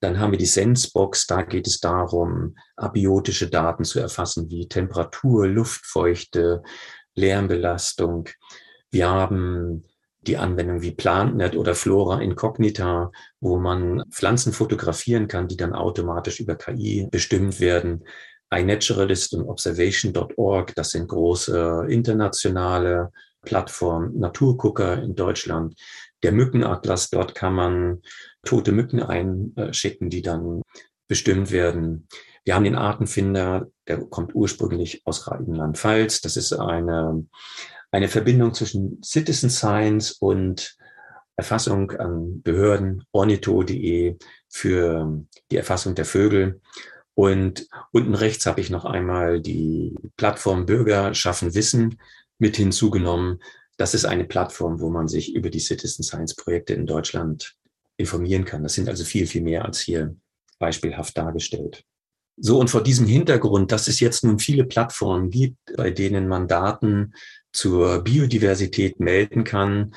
[0.00, 5.46] Dann haben wir die Sensebox, da geht es darum, abiotische Daten zu erfassen, wie Temperatur,
[5.46, 6.62] Luftfeuchte,
[7.14, 8.28] Lärmbelastung.
[8.90, 9.84] Wir haben
[10.26, 13.10] die Anwendung wie PlantNet oder Flora Incognita,
[13.40, 18.04] wo man Pflanzen fotografieren kann, die dann automatisch über KI bestimmt werden.
[18.50, 23.10] iNaturalist und Observation.org, das sind große internationale
[23.42, 25.74] Plattformen, Naturgucker in Deutschland.
[26.22, 28.02] Der Mückenatlas, dort kann man
[28.44, 30.62] tote Mücken einschicken, die dann
[31.08, 32.08] bestimmt werden.
[32.44, 36.20] Wir haben den Artenfinder, der kommt ursprünglich aus Rheinland-Pfalz.
[36.20, 37.26] Das ist eine
[37.90, 40.76] eine Verbindung zwischen Citizen Science und
[41.36, 44.16] Erfassung an Behörden, ornitho.de
[44.48, 46.60] für die Erfassung der Vögel.
[47.14, 51.98] Und unten rechts habe ich noch einmal die Plattform Bürger schaffen Wissen
[52.38, 53.40] mit hinzugenommen.
[53.76, 57.54] Das ist eine Plattform, wo man sich über die Citizen Science Projekte in Deutschland
[57.96, 58.62] informieren kann.
[58.62, 60.14] Das sind also viel, viel mehr als hier
[60.58, 61.84] beispielhaft dargestellt.
[62.38, 66.48] So, und vor diesem Hintergrund, dass es jetzt nun viele Plattformen gibt, bei denen man
[66.48, 67.14] Daten
[67.56, 69.94] zur Biodiversität melden kann,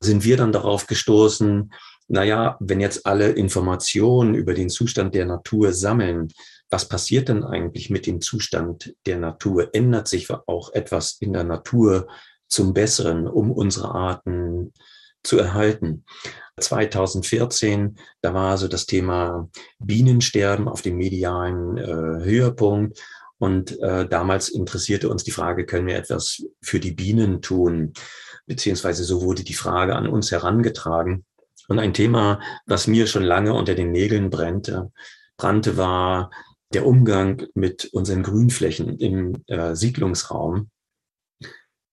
[0.00, 1.72] sind wir dann darauf gestoßen,
[2.08, 6.28] naja, wenn jetzt alle Informationen über den Zustand der Natur sammeln,
[6.68, 9.74] was passiert denn eigentlich mit dem Zustand der Natur?
[9.74, 12.08] Ändert sich auch etwas in der Natur
[12.48, 14.72] zum Besseren, um unsere Arten
[15.22, 16.04] zu erhalten?
[16.58, 19.48] 2014, da war also das Thema
[19.78, 22.98] Bienensterben auf dem medialen äh, Höhepunkt.
[23.42, 27.92] Und äh, damals interessierte uns die Frage, können wir etwas für die Bienen tun?
[28.46, 31.24] Beziehungsweise so wurde die Frage an uns herangetragen.
[31.66, 34.92] Und ein Thema, was mir schon lange unter den Nägeln brannte,
[35.36, 36.30] brannte war
[36.72, 40.70] der Umgang mit unseren Grünflächen im äh, Siedlungsraum,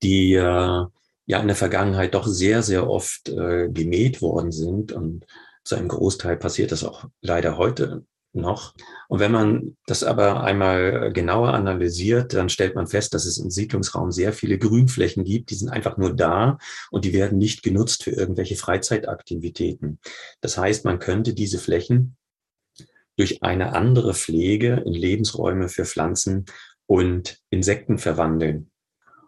[0.04, 0.86] die äh,
[1.26, 4.92] ja in der Vergangenheit doch sehr, sehr oft äh, gemäht worden sind.
[4.92, 5.26] Und
[5.64, 8.74] zu einem Großteil passiert das auch leider heute noch.
[9.08, 13.50] Und wenn man das aber einmal genauer analysiert, dann stellt man fest, dass es im
[13.50, 16.58] Siedlungsraum sehr viele Grünflächen gibt, die sind einfach nur da
[16.92, 20.00] und die werden nicht genutzt für irgendwelche Freizeitaktivitäten.
[20.42, 22.16] Das heißt, man könnte diese Flächen
[23.18, 26.46] durch eine andere Pflege in Lebensräume für Pflanzen
[26.86, 28.72] und Insekten verwandeln.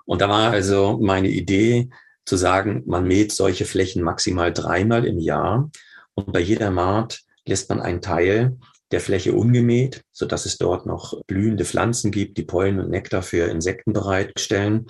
[0.05, 1.89] Und da war also meine Idee
[2.25, 5.69] zu sagen, man mäht solche Flächen maximal dreimal im Jahr
[6.13, 8.57] und bei jeder Maat lässt man einen Teil
[8.91, 13.23] der Fläche ungemäht, so dass es dort noch blühende Pflanzen gibt, die Pollen und Nektar
[13.23, 14.87] für Insekten bereitstellen.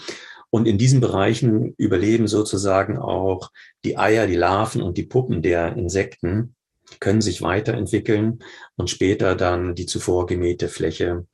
[0.50, 3.52] Und in diesen Bereichen überleben sozusagen auch
[3.86, 6.56] die Eier, die Larven und die Puppen der Insekten,
[7.00, 8.40] können sich weiterentwickeln
[8.76, 11.26] und später dann die zuvor gemähte Fläche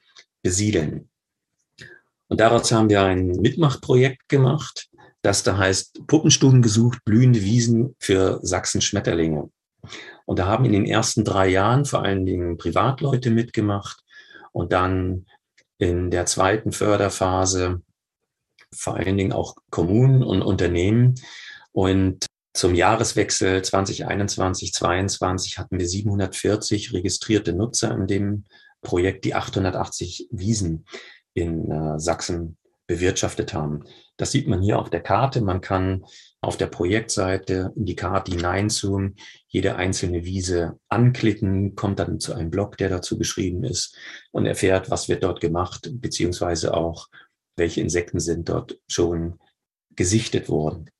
[0.43, 1.09] besiedeln.
[2.27, 4.89] Und daraus haben wir ein Mitmachprojekt gemacht,
[5.21, 9.49] das da heißt Puppenstuben gesucht, blühende Wiesen für Sachsen-Schmetterlinge.
[10.27, 14.03] Und da haben in den ersten drei Jahren vor allen Dingen Privatleute mitgemacht
[14.51, 15.25] und dann
[15.77, 17.81] in der zweiten Förderphase
[18.75, 21.15] vor allen Dingen auch Kommunen und Unternehmen.
[21.71, 28.43] Und zum Jahreswechsel 2021, 2022 hatten wir 740 registrierte Nutzer in dem
[28.81, 30.85] Projekt, die 880 Wiesen
[31.35, 33.85] in äh, Sachsen bewirtschaftet haben.
[34.17, 35.39] Das sieht man hier auf der Karte.
[35.39, 36.03] Man kann
[36.41, 39.15] auf der Projektseite in die Karte hineinzoomen,
[39.47, 43.97] jede einzelne Wiese anklicken, kommt dann zu einem Blog, der dazu geschrieben ist
[44.31, 47.07] und erfährt, was wird dort gemacht, beziehungsweise auch,
[47.55, 49.39] welche Insekten sind dort schon
[49.95, 50.91] gesichtet worden.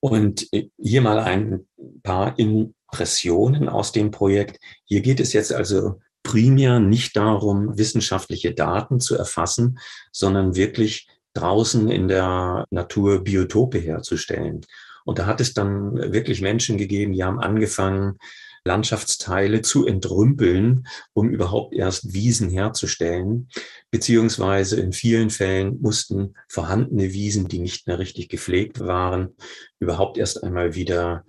[0.00, 1.66] Und hier mal ein
[2.02, 4.60] paar Impressionen aus dem Projekt.
[4.84, 9.78] Hier geht es jetzt also primär nicht darum, wissenschaftliche Daten zu erfassen,
[10.12, 14.62] sondern wirklich draußen in der Natur Biotope herzustellen.
[15.04, 18.18] Und da hat es dann wirklich Menschen gegeben, die haben angefangen,
[18.64, 23.48] Landschaftsteile zu entrümpeln, um überhaupt erst Wiesen herzustellen.
[23.90, 29.34] Beziehungsweise in vielen Fällen mussten vorhandene Wiesen, die nicht mehr richtig gepflegt waren,
[29.78, 31.24] überhaupt erst einmal wieder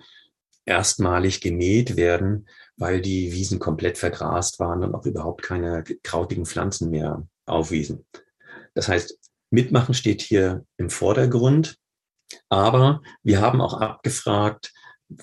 [0.66, 6.90] erstmalig gemäht werden, weil die Wiesen komplett vergrast waren und auch überhaupt keine krautigen Pflanzen
[6.90, 8.06] mehr aufwiesen.
[8.76, 9.18] Das heißt,
[9.50, 11.78] Mitmachen steht hier im Vordergrund.
[12.50, 14.72] Aber wir haben auch abgefragt,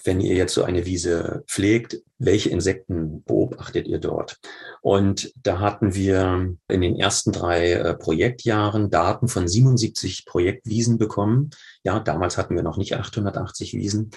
[0.05, 4.39] wenn ihr jetzt so eine Wiese pflegt, welche Insekten beobachtet ihr dort?
[4.81, 11.51] Und da hatten wir in den ersten drei äh, Projektjahren Daten von 77 Projektwiesen bekommen.
[11.85, 14.11] Ja, damals hatten wir noch nicht 880 Wiesen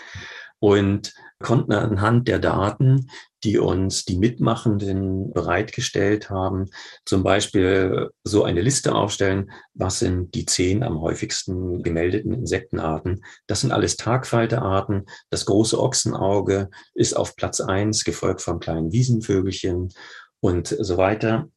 [0.60, 3.08] und konnten anhand der Daten
[3.44, 6.70] die uns die Mitmachenden bereitgestellt haben,
[7.06, 13.24] zum Beispiel so eine Liste aufstellen, was sind die zehn am häufigsten gemeldeten Insektenarten.
[13.48, 15.06] Das sind alles Tagfalterarten.
[15.30, 19.90] Das große Ochsenauge ist auf Platz eins, gefolgt vom kleinen Wiesenvögelchen
[20.42, 21.50] und so weiter,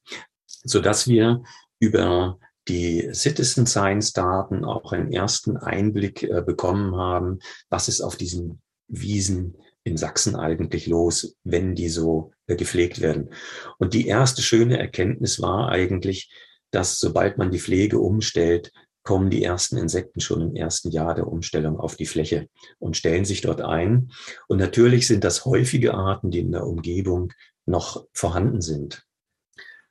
[0.46, 1.42] so dass wir
[1.80, 2.38] über
[2.68, 8.62] die Citizen Science Daten auch einen ersten Einblick äh, bekommen haben, was ist auf diesen
[8.92, 13.30] Wiesen in Sachsen eigentlich los, wenn die so äh, gepflegt werden.
[13.78, 16.30] Und die erste schöne Erkenntnis war eigentlich,
[16.70, 21.26] dass sobald man die Pflege umstellt, kommen die ersten Insekten schon im ersten Jahr der
[21.26, 24.12] Umstellung auf die Fläche und stellen sich dort ein.
[24.46, 27.32] Und natürlich sind das häufige Arten, die in der Umgebung
[27.66, 29.04] noch vorhanden sind.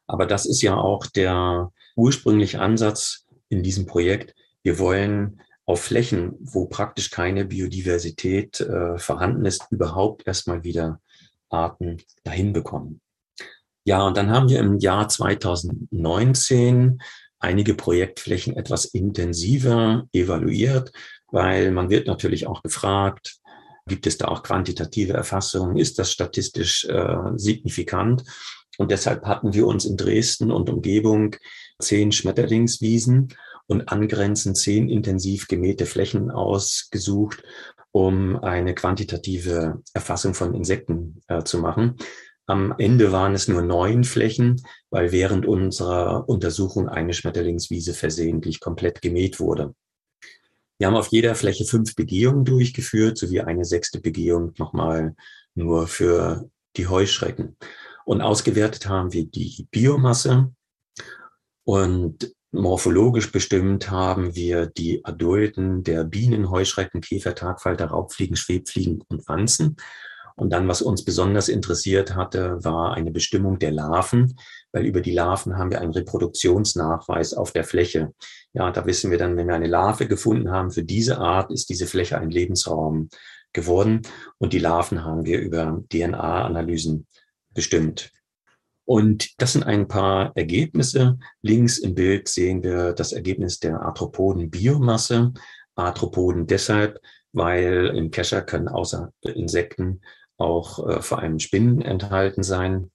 [0.07, 4.33] Aber das ist ja auch der ursprüngliche Ansatz in diesem Projekt.
[4.63, 10.99] Wir wollen auf Flächen, wo praktisch keine Biodiversität äh, vorhanden ist, überhaupt erstmal wieder
[11.49, 13.01] Arten dahin bekommen.
[13.83, 16.99] Ja, und dann haben wir im Jahr 2019
[17.39, 20.91] einige Projektflächen etwas intensiver evaluiert,
[21.31, 23.37] weil man wird natürlich auch gefragt,
[23.87, 28.23] gibt es da auch quantitative Erfassungen, ist das statistisch äh, signifikant?
[28.77, 31.35] Und deshalb hatten wir uns in Dresden und Umgebung
[31.79, 33.33] zehn Schmetterlingswiesen
[33.71, 37.41] und angrenzend zehn intensiv gemähte Flächen ausgesucht,
[37.91, 41.95] um eine quantitative Erfassung von Insekten äh, zu machen.
[42.47, 49.01] Am Ende waren es nur neun Flächen, weil während unserer Untersuchung eine Schmetterlingswiese versehentlich komplett
[49.01, 49.73] gemäht wurde.
[50.77, 55.15] Wir haben auf jeder Fläche fünf Begehungen durchgeführt, sowie eine sechste Begehung nochmal
[55.55, 57.55] nur für die Heuschrecken.
[58.03, 60.53] Und ausgewertet haben wir die Biomasse.
[61.63, 69.25] Und Morphologisch bestimmt haben wir die Adulten der Bienen, Heuschrecken, Käfer, Tagfalter, Raubfliegen, Schwebfliegen und
[69.29, 69.77] Wanzen.
[70.35, 74.35] Und dann, was uns besonders interessiert hatte, war eine Bestimmung der Larven,
[74.73, 78.13] weil über die Larven haben wir einen Reproduktionsnachweis auf der Fläche.
[78.51, 81.69] Ja, da wissen wir dann, wenn wir eine Larve gefunden haben, für diese Art ist
[81.69, 83.09] diese Fläche ein Lebensraum
[83.53, 84.01] geworden.
[84.39, 87.07] Und die Larven haben wir über DNA-Analysen
[87.53, 88.11] bestimmt.
[88.85, 91.17] Und das sind ein paar Ergebnisse.
[91.41, 95.33] Links im Bild sehen wir das Ergebnis der Arthropoden-Biomasse.
[95.75, 96.99] Arthropoden deshalb,
[97.31, 100.01] weil im Kescher können außer Insekten
[100.37, 102.91] auch äh, vor allem Spinnen enthalten sein.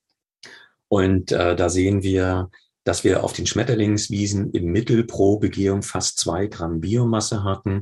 [0.89, 2.49] Und äh, da sehen wir,
[2.83, 7.81] dass wir auf den Schmetterlingswiesen im Mittel pro Begehung fast zwei Gramm Biomasse hatten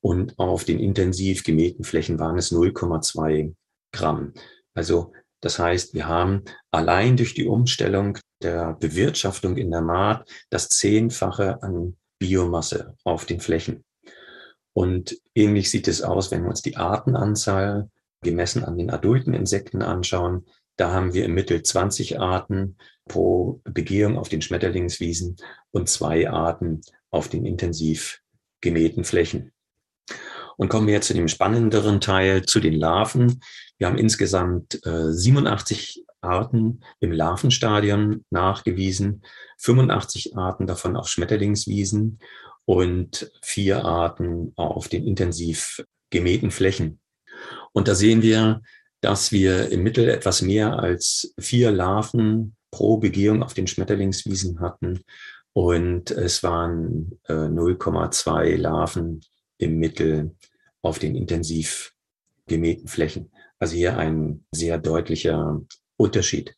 [0.00, 3.54] und auf den intensiv gemähten Flächen waren es 0,2
[3.92, 4.32] Gramm.
[4.74, 10.68] Also das heißt, wir haben allein durch die Umstellung der Bewirtschaftung in der Maat das
[10.68, 13.84] Zehnfache an Biomasse auf den Flächen.
[14.72, 17.90] Und ähnlich sieht es aus, wenn wir uns die Artenanzahl
[18.22, 20.46] gemessen an den adulten Insekten anschauen.
[20.76, 22.76] Da haben wir im Mittel 20 Arten
[23.08, 25.36] pro Begehung auf den Schmetterlingswiesen
[25.72, 28.20] und zwei Arten auf den intensiv
[28.60, 29.52] gemähten Flächen.
[30.56, 33.40] Und kommen wir jetzt zu dem spannenderen Teil, zu den Larven.
[33.82, 39.24] Wir haben insgesamt äh, 87 Arten im Larvenstadion nachgewiesen,
[39.58, 42.20] 85 Arten davon auf Schmetterlingswiesen
[42.64, 47.00] und vier Arten auf den intensiv gemähten Flächen.
[47.72, 48.62] Und da sehen wir,
[49.00, 55.00] dass wir im Mittel etwas mehr als vier Larven pro Begehung auf den Schmetterlingswiesen hatten.
[55.54, 59.22] Und es waren äh, 0,2 Larven
[59.58, 60.36] im Mittel
[60.82, 61.92] auf den intensiv
[62.46, 63.32] gemähten Flächen.
[63.62, 65.60] Also hier ein sehr deutlicher
[65.96, 66.56] Unterschied.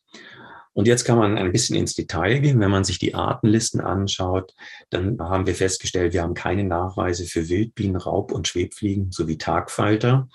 [0.73, 2.59] Und jetzt kann man ein bisschen ins Detail gehen.
[2.59, 4.55] Wenn man sich die Artenlisten anschaut,
[4.89, 10.27] dann haben wir festgestellt, wir haben keine Nachweise für Wildbienen, Raub- und Schwebfliegen sowie Tagfalter.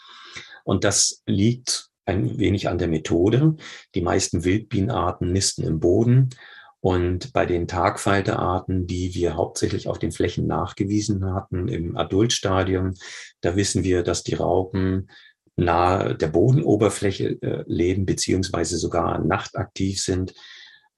[0.63, 3.57] Und das liegt ein wenig an der Methode.
[3.97, 6.31] Die meisten Wildbienenarten nisten im Boden.
[6.79, 12.95] Und bei den Tagfalterarten, die wir hauptsächlich auf den Flächen nachgewiesen hatten im Adultstadium,
[13.41, 15.11] da wissen wir, dass die Raupen
[15.61, 20.35] nahe der Bodenoberfläche äh, leben, beziehungsweise sogar nachtaktiv sind.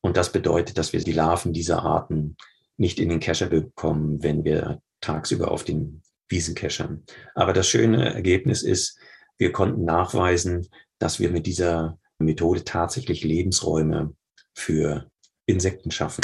[0.01, 2.37] Und das bedeutet, dass wir die Larven dieser Arten
[2.77, 7.05] nicht in den Kescher bekommen, wenn wir tagsüber auf den Wiesen keschern.
[7.35, 8.99] Aber das schöne Ergebnis ist,
[9.39, 14.15] wir konnten nachweisen, dass wir mit dieser Methode tatsächlich Lebensräume
[14.55, 15.11] für
[15.47, 16.23] Insekten schaffen.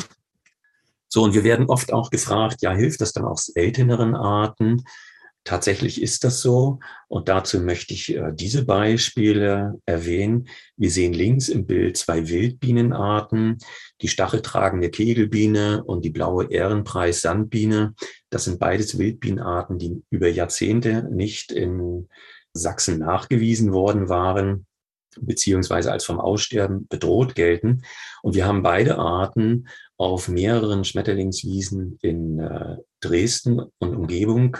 [1.09, 4.85] So, und wir werden oft auch gefragt, ja, hilft das dann auch älteren Arten?
[5.49, 6.79] Tatsächlich ist das so.
[7.09, 10.47] Und dazu möchte ich äh, diese Beispiele erwähnen.
[10.77, 13.57] Wir sehen links im Bild zwei Wildbienenarten,
[14.03, 17.95] die stacheltragende Kegelbiene und die blaue Ehrenpreis-Sandbiene.
[18.29, 22.11] Das sind beides Wildbienenarten, die über Jahrzehnte nicht in
[22.53, 24.67] Sachsen nachgewiesen worden waren
[25.21, 27.83] beziehungsweise als vom Aussterben bedroht gelten.
[28.23, 34.59] Und wir haben beide Arten auf mehreren Schmetterlingswiesen in äh, Dresden und Umgebung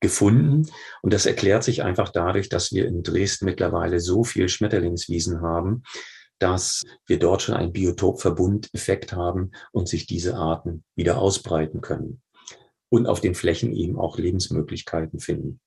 [0.00, 0.68] gefunden.
[1.02, 5.82] Und das erklärt sich einfach dadurch, dass wir in Dresden mittlerweile so viel Schmetterlingswiesen haben,
[6.38, 12.22] dass wir dort schon einen Biotopverbundeffekt haben und sich diese Arten wieder ausbreiten können
[12.88, 15.60] und auf den Flächen eben auch Lebensmöglichkeiten finden.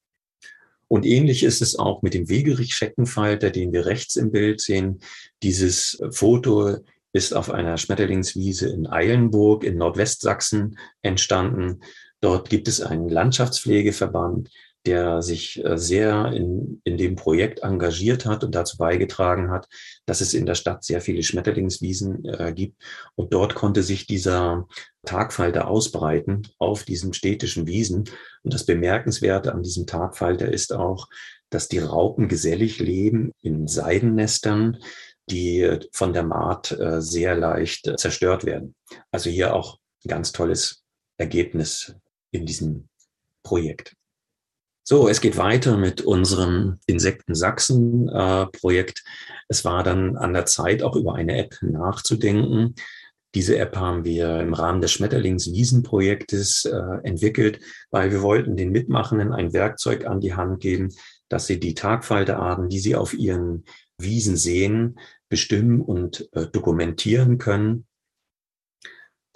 [0.87, 4.99] Und ähnlich ist es auch mit dem Wegerich-Scheckenfalter, den wir rechts im Bild sehen.
[5.43, 6.77] Dieses Foto
[7.11, 11.81] ist auf einer Schmetterlingswiese in Eilenburg in Nordwestsachsen entstanden.
[12.21, 14.49] Dort gibt es einen Landschaftspflegeverband,
[14.87, 19.67] der sich äh, sehr in, in dem Projekt engagiert hat und dazu beigetragen hat,
[20.05, 22.81] dass es in der Stadt sehr viele Schmetterlingswiesen äh, gibt.
[23.15, 24.65] Und dort konnte sich dieser
[25.05, 28.09] Tagfalter ausbreiten auf diesen städtischen Wiesen.
[28.43, 31.07] Und das Bemerkenswerte an diesem Tagfalter ist auch,
[31.49, 34.77] dass die Raupen gesellig leben in Seidennestern,
[35.29, 38.75] die von der Maat äh, sehr leicht äh, zerstört werden.
[39.11, 40.85] Also hier auch ein ganz tolles
[41.17, 41.93] Ergebnis
[42.31, 42.89] in diesem
[43.43, 43.95] Projekt.
[44.83, 49.03] So, es geht weiter mit unserem Insekten Sachsen äh, Projekt.
[49.49, 52.75] Es war dann an der Zeit, auch über eine App nachzudenken.
[53.35, 57.59] Diese App haben wir im Rahmen des Schmetterlingswiesen-Projektes äh, entwickelt,
[57.91, 60.93] weil wir wollten den Mitmachenden ein Werkzeug an die Hand geben,
[61.27, 63.65] dass sie die Tagfalterarten, die sie auf ihren
[63.97, 67.87] Wiesen sehen, bestimmen und äh, dokumentieren können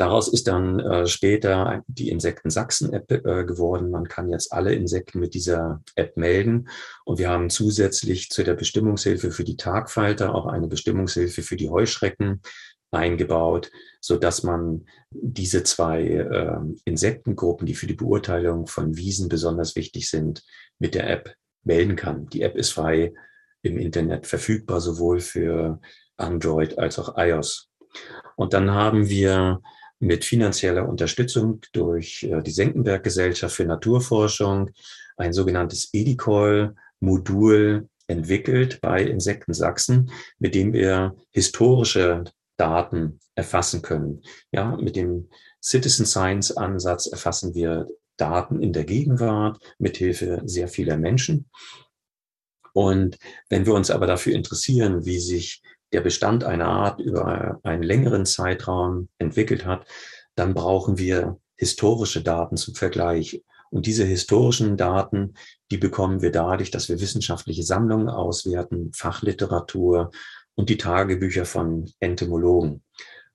[0.01, 3.91] Daraus ist dann äh, später die Insekten Sachsen-App äh, geworden.
[3.91, 6.69] Man kann jetzt alle Insekten mit dieser App melden.
[7.05, 11.69] Und wir haben zusätzlich zu der Bestimmungshilfe für die Tagfalter auch eine Bestimmungshilfe für die
[11.69, 12.41] Heuschrecken
[12.89, 19.75] eingebaut, so dass man diese zwei äh, Insektengruppen, die für die Beurteilung von Wiesen besonders
[19.75, 20.43] wichtig sind,
[20.79, 22.25] mit der App melden kann.
[22.25, 23.13] Die App ist frei
[23.61, 25.79] im Internet verfügbar, sowohl für
[26.17, 27.69] Android als auch iOS.
[28.35, 29.61] Und dann haben wir
[30.01, 34.71] mit finanzieller Unterstützung durch äh, die Senckenberg Gesellschaft für Naturforschung
[35.15, 42.25] ein sogenanntes EDICOL-Modul entwickelt bei Insekten Sachsen, mit dem wir historische
[42.57, 44.23] Daten erfassen können.
[44.51, 45.29] Ja, mit dem
[45.61, 47.87] Citizen Science Ansatz erfassen wir
[48.17, 51.49] Daten in der Gegenwart mithilfe sehr vieler Menschen.
[52.73, 53.17] Und
[53.49, 58.25] wenn wir uns aber dafür interessieren, wie sich der Bestand einer Art über einen längeren
[58.25, 59.85] Zeitraum entwickelt hat,
[60.35, 63.43] dann brauchen wir historische Daten zum Vergleich.
[63.69, 65.35] Und diese historischen Daten,
[65.69, 70.11] die bekommen wir dadurch, dass wir wissenschaftliche Sammlungen auswerten, Fachliteratur
[70.55, 72.83] und die Tagebücher von Entomologen.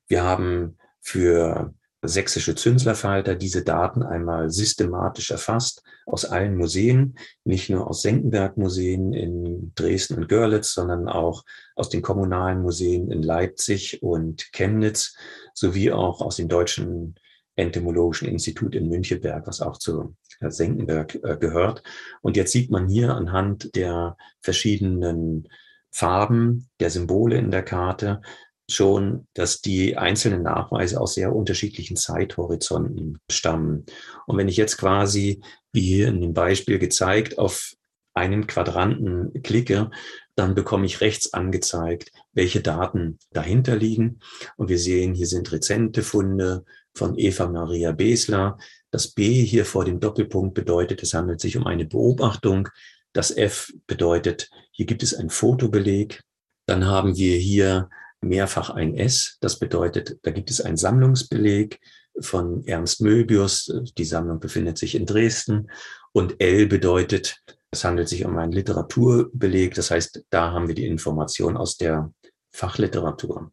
[0.08, 1.74] Wir haben für
[2.08, 9.72] sächsische Zünslerfalter diese Daten einmal systematisch erfasst aus allen Museen, nicht nur aus Senckenberg-Museen in
[9.74, 11.44] Dresden und Görlitz, sondern auch
[11.74, 15.16] aus den kommunalen Museen in Leipzig und Chemnitz,
[15.54, 17.16] sowie auch aus dem Deutschen
[17.56, 21.82] Entomologischen Institut in Münchenberg, was auch zu Senckenberg äh, gehört.
[22.20, 25.48] Und jetzt sieht man hier anhand der verschiedenen
[25.90, 28.20] Farben der Symbole in der Karte,
[28.68, 33.86] schon, dass die einzelnen Nachweise aus sehr unterschiedlichen Zeithorizonten stammen.
[34.26, 35.40] Und wenn ich jetzt quasi,
[35.72, 37.74] wie hier in dem Beispiel gezeigt, auf
[38.14, 39.90] einen Quadranten klicke,
[40.34, 44.20] dann bekomme ich rechts angezeigt, welche Daten dahinter liegen.
[44.56, 46.64] Und wir sehen, hier sind rezente Funde
[46.94, 48.58] von Eva Maria Besler.
[48.90, 52.68] Das B hier vor dem Doppelpunkt bedeutet, es handelt sich um eine Beobachtung.
[53.12, 56.22] Das F bedeutet, hier gibt es einen Fotobeleg.
[56.66, 57.88] Dann haben wir hier
[58.28, 59.38] mehrfach ein S.
[59.40, 61.80] Das bedeutet, da gibt es einen Sammlungsbeleg
[62.20, 63.72] von Ernst Möbius.
[63.96, 65.70] Die Sammlung befindet sich in Dresden.
[66.12, 69.74] Und L bedeutet, es handelt sich um einen Literaturbeleg.
[69.74, 72.12] Das heißt, da haben wir die Information aus der
[72.52, 73.52] Fachliteratur.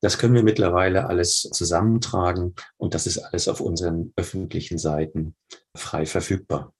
[0.00, 5.34] Das können wir mittlerweile alles zusammentragen und das ist alles auf unseren öffentlichen Seiten
[5.74, 6.74] frei verfügbar.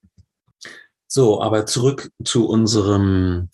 [1.07, 3.49] So, aber zurück zu unserem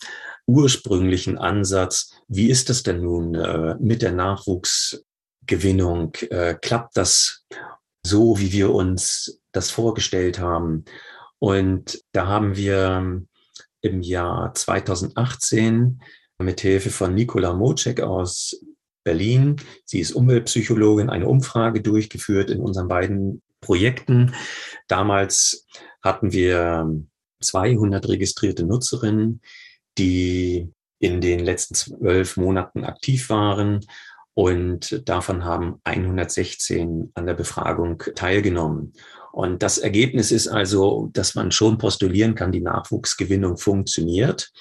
[0.47, 2.15] ursprünglichen Ansatz.
[2.27, 6.15] Wie ist das denn nun äh, mit der Nachwuchsgewinnung?
[6.29, 7.45] Äh, klappt das
[8.05, 10.85] so, wie wir uns das vorgestellt haben?
[11.39, 13.21] Und da haben wir
[13.81, 16.01] im Jahr 2018
[16.39, 18.59] mit Hilfe von Nikola Mocek aus
[19.03, 24.35] Berlin, sie ist Umweltpsychologin, eine Umfrage durchgeführt in unseren beiden Projekten.
[24.87, 25.65] Damals
[26.03, 26.87] hatten wir
[27.41, 29.41] 200 registrierte Nutzerinnen,
[29.97, 33.81] die in den letzten zwölf Monaten aktiv waren.
[34.33, 38.93] Und davon haben 116 an der Befragung teilgenommen.
[39.31, 44.51] Und das Ergebnis ist also, dass man schon postulieren kann, die Nachwuchsgewinnung funktioniert.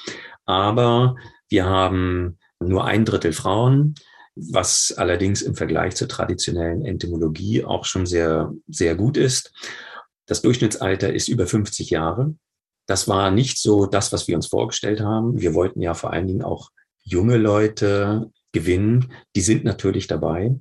[0.44, 1.16] Aber
[1.48, 3.94] wir haben nur ein Drittel Frauen,
[4.34, 9.52] was allerdings im Vergleich zur traditionellen Entomologie auch schon sehr, sehr gut ist.
[10.26, 12.34] Das Durchschnittsalter ist über 50 Jahre.
[12.90, 15.40] Das war nicht so das, was wir uns vorgestellt haben.
[15.40, 16.70] Wir wollten ja vor allen Dingen auch
[17.04, 19.12] junge Leute gewinnen.
[19.36, 20.56] Die sind natürlich dabei.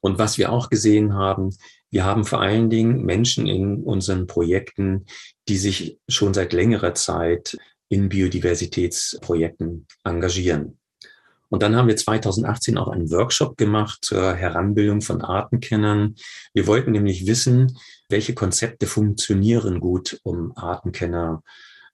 [0.00, 1.50] Und was wir auch gesehen haben,
[1.92, 5.06] wir haben vor allen Dingen Menschen in unseren Projekten,
[5.46, 7.56] die sich schon seit längerer Zeit
[7.88, 10.80] in Biodiversitätsprojekten engagieren.
[11.54, 16.16] Und dann haben wir 2018 auch einen Workshop gemacht zur Heranbildung von Artenkennern.
[16.52, 17.78] Wir wollten nämlich wissen,
[18.08, 21.44] welche Konzepte funktionieren gut, um Artenkenner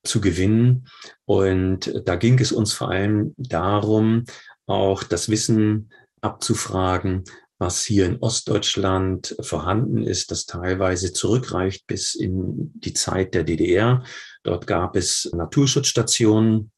[0.02, 0.88] zu gewinnen.
[1.26, 4.24] Und da ging es uns vor allem darum,
[4.64, 5.90] auch das Wissen
[6.22, 7.24] abzufragen,
[7.58, 14.04] was hier in Ostdeutschland vorhanden ist, das teilweise zurückreicht bis in die Zeit der DDR.
[14.42, 16.72] Dort gab es Naturschutzstationen,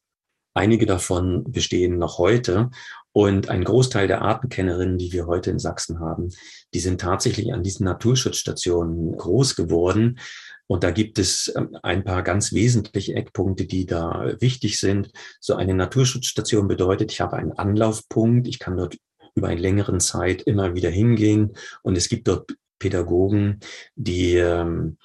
[0.53, 2.69] Einige davon bestehen noch heute.
[3.11, 6.29] Und ein Großteil der Artenkennerinnen, die wir heute in Sachsen haben,
[6.73, 10.19] die sind tatsächlich an diesen Naturschutzstationen groß geworden.
[10.67, 15.11] Und da gibt es ähm, ein paar ganz wesentliche Eckpunkte, die da wichtig sind.
[15.39, 18.97] So eine Naturschutzstation bedeutet, ich habe einen Anlaufpunkt, ich kann dort
[19.35, 23.59] über eine längere Zeit immer wieder hingehen und es gibt dort Pädagogen,
[23.95, 24.97] die ähm,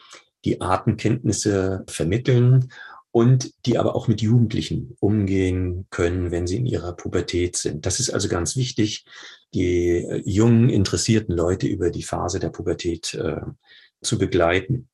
[0.44, 2.70] die Artenkenntnisse vermitteln
[3.10, 7.86] und die aber auch mit Jugendlichen umgehen können, wenn sie in ihrer Pubertät sind.
[7.86, 9.06] Das ist also ganz wichtig,
[9.54, 13.40] die äh, jungen, interessierten Leute über die Phase der Pubertät äh,
[14.02, 14.88] zu begleiten.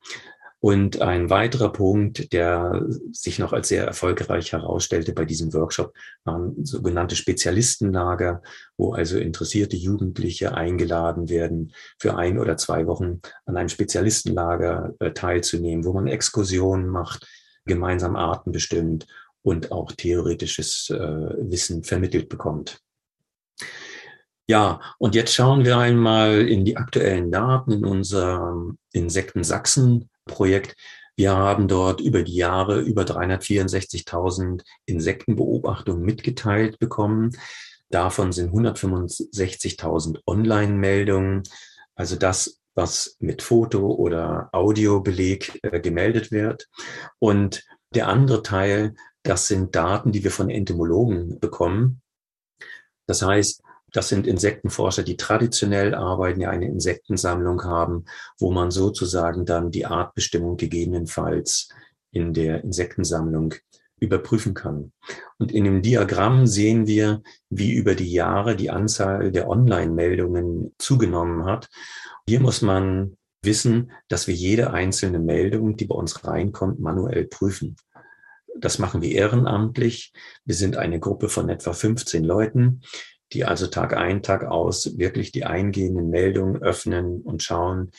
[0.60, 5.92] Und ein weiterer Punkt, der sich noch als sehr erfolgreich herausstellte bei diesem Workshop,
[6.24, 8.40] waren sogenannte Spezialistenlager,
[8.78, 15.10] wo also interessierte Jugendliche eingeladen werden, für ein oder zwei Wochen an einem Spezialistenlager äh,
[15.10, 17.26] teilzunehmen, wo man Exkursionen macht,
[17.64, 19.06] gemeinsam Arten bestimmt
[19.42, 22.80] und auch theoretisches äh, Wissen vermittelt bekommt.
[24.46, 30.76] Ja, und jetzt schauen wir einmal in die aktuellen Daten in unserem Insekten Sachsen Projekt.
[31.16, 37.30] Wir haben dort über die Jahre über 364.000 Insektenbeobachtungen mitgeteilt bekommen.
[37.88, 41.44] Davon sind 165.000 Online-Meldungen,
[41.94, 46.68] also das, was mit Foto oder Audiobeleg äh, gemeldet wird.
[47.18, 47.64] Und
[47.94, 52.02] der andere Teil, das sind Daten, die wir von Entomologen bekommen.
[53.06, 53.62] Das heißt,
[53.92, 58.06] das sind Insektenforscher, die traditionell arbeiten, ja eine Insektensammlung haben,
[58.38, 61.68] wo man sozusagen dann die Artbestimmung gegebenenfalls
[62.10, 63.54] in der Insektensammlung
[64.00, 64.92] überprüfen kann.
[65.38, 71.44] Und in dem Diagramm sehen wir, wie über die Jahre die Anzahl der Online-Meldungen zugenommen
[71.44, 71.68] hat.
[72.28, 77.76] Hier muss man wissen, dass wir jede einzelne Meldung, die bei uns reinkommt, manuell prüfen.
[78.56, 80.12] Das machen wir ehrenamtlich.
[80.44, 82.82] Wir sind eine Gruppe von etwa 15 Leuten,
[83.32, 87.90] die also Tag ein, Tag aus wirklich die eingehenden Meldungen öffnen und schauen,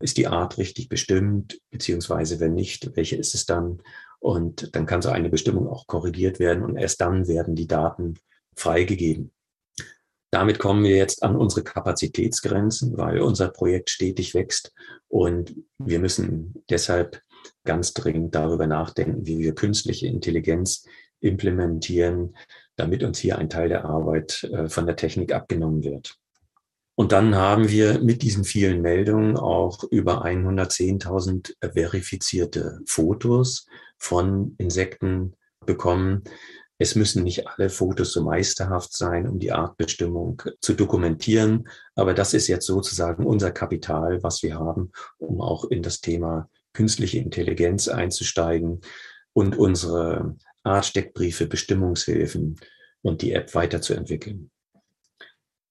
[0.00, 3.80] ist die Art richtig bestimmt, beziehungsweise wenn nicht, welche ist es dann?
[4.24, 8.14] Und dann kann so eine Bestimmung auch korrigiert werden und erst dann werden die Daten
[8.56, 9.32] freigegeben.
[10.30, 14.72] Damit kommen wir jetzt an unsere Kapazitätsgrenzen, weil unser Projekt stetig wächst
[15.08, 17.20] und wir müssen deshalb
[17.64, 20.86] ganz dringend darüber nachdenken, wie wir künstliche Intelligenz
[21.20, 22.34] implementieren,
[22.76, 26.16] damit uns hier ein Teil der Arbeit äh, von der Technik abgenommen wird.
[26.94, 33.66] Und dann haben wir mit diesen vielen Meldungen auch über 110.000 verifizierte Fotos
[33.98, 35.34] von Insekten
[35.64, 36.24] bekommen.
[36.78, 41.68] Es müssen nicht alle Fotos so meisterhaft sein, um die Artbestimmung zu dokumentieren.
[41.94, 46.48] Aber das ist jetzt sozusagen unser Kapital, was wir haben, um auch in das Thema
[46.72, 48.80] künstliche Intelligenz einzusteigen
[49.32, 52.56] und unsere Artsteckbriefe, Bestimmungshilfen
[53.02, 54.50] und die App weiterzuentwickeln.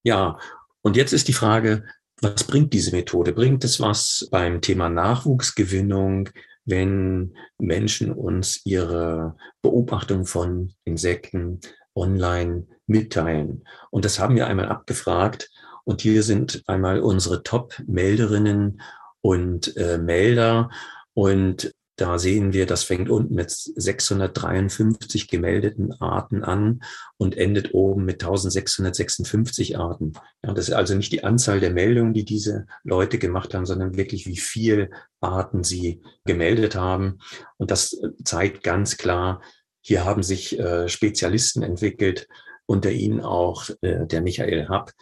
[0.03, 0.39] Ja,
[0.81, 1.85] und jetzt ist die Frage,
[2.21, 3.33] was bringt diese Methode?
[3.33, 6.29] Bringt es was beim Thema Nachwuchsgewinnung,
[6.65, 11.59] wenn Menschen uns ihre Beobachtung von Insekten
[11.95, 13.65] online mitteilen.
[13.91, 15.49] Und das haben wir einmal abgefragt.
[15.83, 18.81] Und hier sind einmal unsere Top-Melderinnen
[19.21, 20.69] und äh, Melder.
[21.13, 26.81] Und da sehen wir, das fängt unten mit 653 gemeldeten Arten an
[27.17, 30.13] und endet oben mit 1656 Arten.
[30.43, 33.95] Ja, das ist also nicht die Anzahl der Meldungen, die diese Leute gemacht haben, sondern
[33.95, 34.89] wirklich, wie viel
[35.21, 37.19] Arten sie gemeldet haben.
[37.57, 39.41] Und das zeigt ganz klar,
[39.81, 42.27] hier haben sich äh, Spezialisten entwickelt,
[42.65, 44.93] unter ihnen auch äh, der Michael Happ,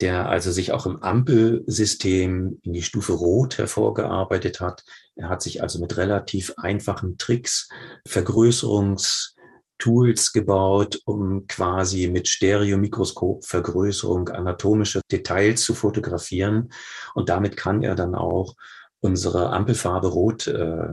[0.00, 4.84] der also sich auch im Ampelsystem in die Stufe Rot hervorgearbeitet hat.
[5.14, 7.68] Er hat sich also mit relativ einfachen Tricks
[8.06, 16.70] Vergrößerungstools gebaut, um quasi mit Stereomikroskop Vergrößerung anatomische Details zu fotografieren.
[17.14, 18.54] Und damit kann er dann auch
[19.00, 20.88] unsere Ampelfarbe Rot äh,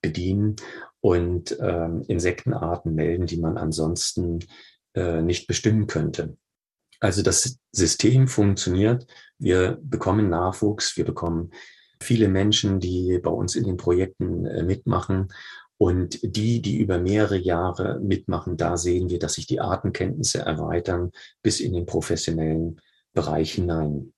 [0.00, 0.56] bedienen
[1.00, 4.38] und ähm, Insektenarten melden, die man ansonsten
[4.94, 6.38] äh, nicht bestimmen könnte.
[7.00, 9.06] Also das System funktioniert.
[9.38, 11.52] Wir bekommen Nachwuchs, wir bekommen
[12.00, 15.28] viele Menschen, die bei uns in den Projekten äh, mitmachen.
[15.80, 21.12] Und die, die über mehrere Jahre mitmachen, da sehen wir, dass sich die Artenkenntnisse erweitern
[21.40, 22.80] bis in den professionellen
[23.12, 24.12] Bereich hinein.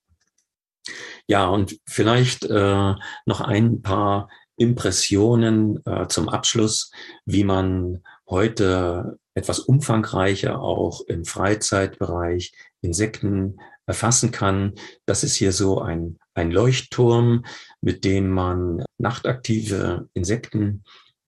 [1.27, 2.95] Ja, und vielleicht äh,
[3.27, 6.91] noch ein paar Impressionen äh, zum Abschluss,
[7.27, 14.75] wie man heute etwas umfangreicher auch im Freizeitbereich Insekten erfassen kann.
[15.07, 17.45] Das ist hier so ein, ein Leuchtturm,
[17.81, 20.85] mit dem man nachtaktive Insekten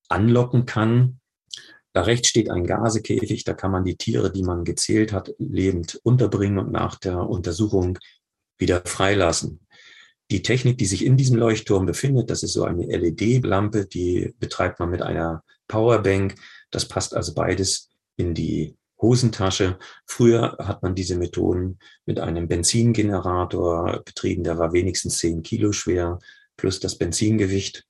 [0.09, 1.21] anlocken kann.
[1.93, 6.01] Da rechts steht ein Gasekäfig, da kann man die Tiere, die man gezählt hat, lebend
[6.03, 7.99] unterbringen und nach der Untersuchung
[8.59, 9.67] wieder freilassen.
[10.31, 14.81] Die Technik, die sich in diesem Leuchtturm befindet, das ist so eine LED-Lampe, die betreibt
[14.81, 16.37] man mit einer Powerbank.
[16.71, 17.92] Das passt also beides
[18.23, 19.79] in die Hosentasche.
[20.07, 26.21] Früher hat man diese Methoden mit einem Benzingenerator betrieben, der war wenigstens 10 Kilo schwer,
[26.57, 27.85] plus das Benzingewicht.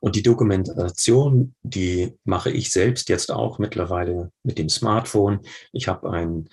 [0.00, 5.40] Und die Dokumentation, die mache ich selbst jetzt auch mittlerweile mit dem Smartphone.
[5.72, 6.48] Ich habe ein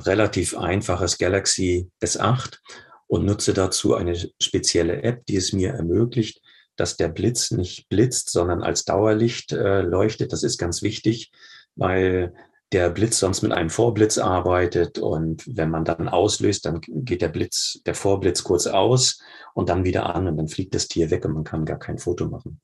[0.00, 2.58] relativ einfaches Galaxy S8
[3.06, 6.42] und nutze dazu eine spezielle App, die es mir ermöglicht,
[6.76, 10.32] dass der Blitz nicht blitzt, sondern als Dauerlicht äh, leuchtet.
[10.32, 11.30] Das ist ganz wichtig,
[11.76, 12.34] weil
[12.72, 17.28] der Blitz sonst mit einem Vorblitz arbeitet und wenn man dann auslöst, dann geht der
[17.28, 19.20] Blitz, der Vorblitz kurz aus
[19.54, 21.98] und dann wieder an und dann fliegt das Tier weg und man kann gar kein
[21.98, 22.60] Foto machen.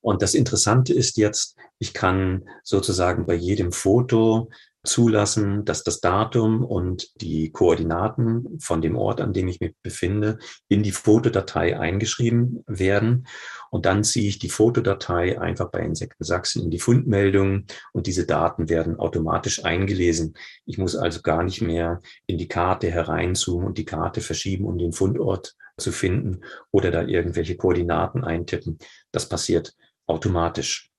[0.00, 4.50] Und das Interessante ist jetzt, ich kann sozusagen bei jedem Foto
[4.84, 10.38] zulassen, dass das Datum und die Koordinaten von dem Ort, an dem ich mich befinde,
[10.68, 13.26] in die Fotodatei eingeschrieben werden.
[13.70, 18.26] Und dann ziehe ich die Fotodatei einfach bei Insekten Sachsen in die Fundmeldung und diese
[18.26, 20.34] Daten werden automatisch eingelesen.
[20.66, 24.78] Ich muss also gar nicht mehr in die Karte hereinzoomen und die Karte verschieben, um
[24.78, 28.78] den Fundort zu finden oder da irgendwelche Koordinaten eintippen.
[29.10, 29.74] Das passiert
[30.06, 30.93] automatisch.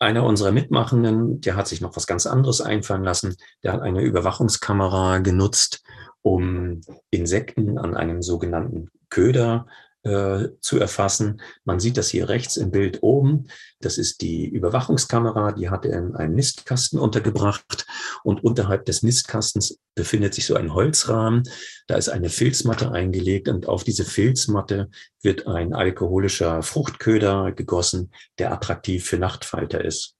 [0.00, 3.36] Einer unserer Mitmachenden, der hat sich noch was ganz anderes einfallen lassen.
[3.62, 5.84] Der hat eine Überwachungskamera genutzt,
[6.22, 6.80] um
[7.10, 9.66] Insekten an einem sogenannten Köder
[10.02, 11.42] äh, zu erfassen.
[11.64, 13.48] Man sieht das hier rechts im Bild oben.
[13.80, 17.86] Das ist die Überwachungskamera, die hat er in einem Nistkasten untergebracht.
[18.24, 21.42] Und unterhalb des Nistkastens befindet sich so ein Holzrahmen.
[21.86, 24.88] Da ist eine Filzmatte eingelegt und auf diese Filzmatte
[25.22, 30.14] wird ein alkoholischer Fruchtköder gegossen, der attraktiv für Nachtfalter ist.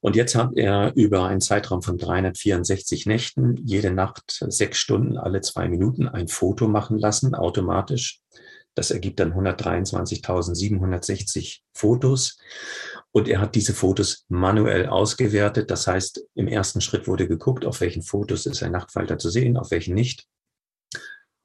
[0.00, 5.40] Und jetzt hat er über einen Zeitraum von 364 Nächten jede Nacht sechs Stunden alle
[5.40, 8.20] zwei Minuten ein Foto machen lassen, automatisch.
[8.78, 12.38] Das ergibt dann 123.760 Fotos.
[13.10, 15.72] Und er hat diese Fotos manuell ausgewertet.
[15.72, 19.56] Das heißt, im ersten Schritt wurde geguckt, auf welchen Fotos ist ein Nachtfalter zu sehen,
[19.56, 20.28] auf welchen nicht.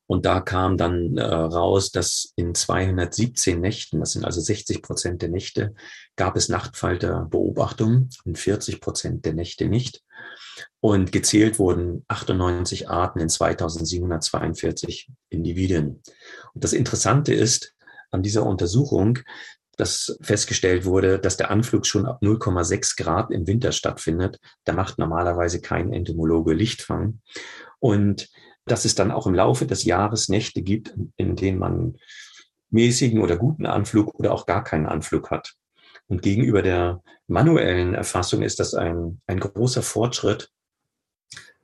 [0.05, 5.23] Und da kam dann äh, raus, dass in 217 Nächten, das sind also 60 Prozent
[5.23, 5.73] der Nächte,
[6.15, 10.03] gab es Nachtfalterbeobachtungen, in 40 Prozent der Nächte nicht.
[10.81, 16.03] Und gezählt wurden 98 Arten in 2742 Individuen.
[16.53, 17.73] Und das Interessante ist
[18.11, 19.19] an dieser Untersuchung,
[19.77, 24.39] dass festgestellt wurde, dass der Anflug schon ab 0,6 Grad im Winter stattfindet.
[24.65, 27.21] Da macht normalerweise kein Entomologe Lichtfang.
[27.79, 28.29] Und
[28.65, 31.97] dass es dann auch im Laufe des Jahres Nächte gibt, in denen man
[32.69, 35.53] mäßigen oder guten Anflug oder auch gar keinen Anflug hat.
[36.07, 40.49] Und gegenüber der manuellen Erfassung ist das ein, ein großer Fortschritt,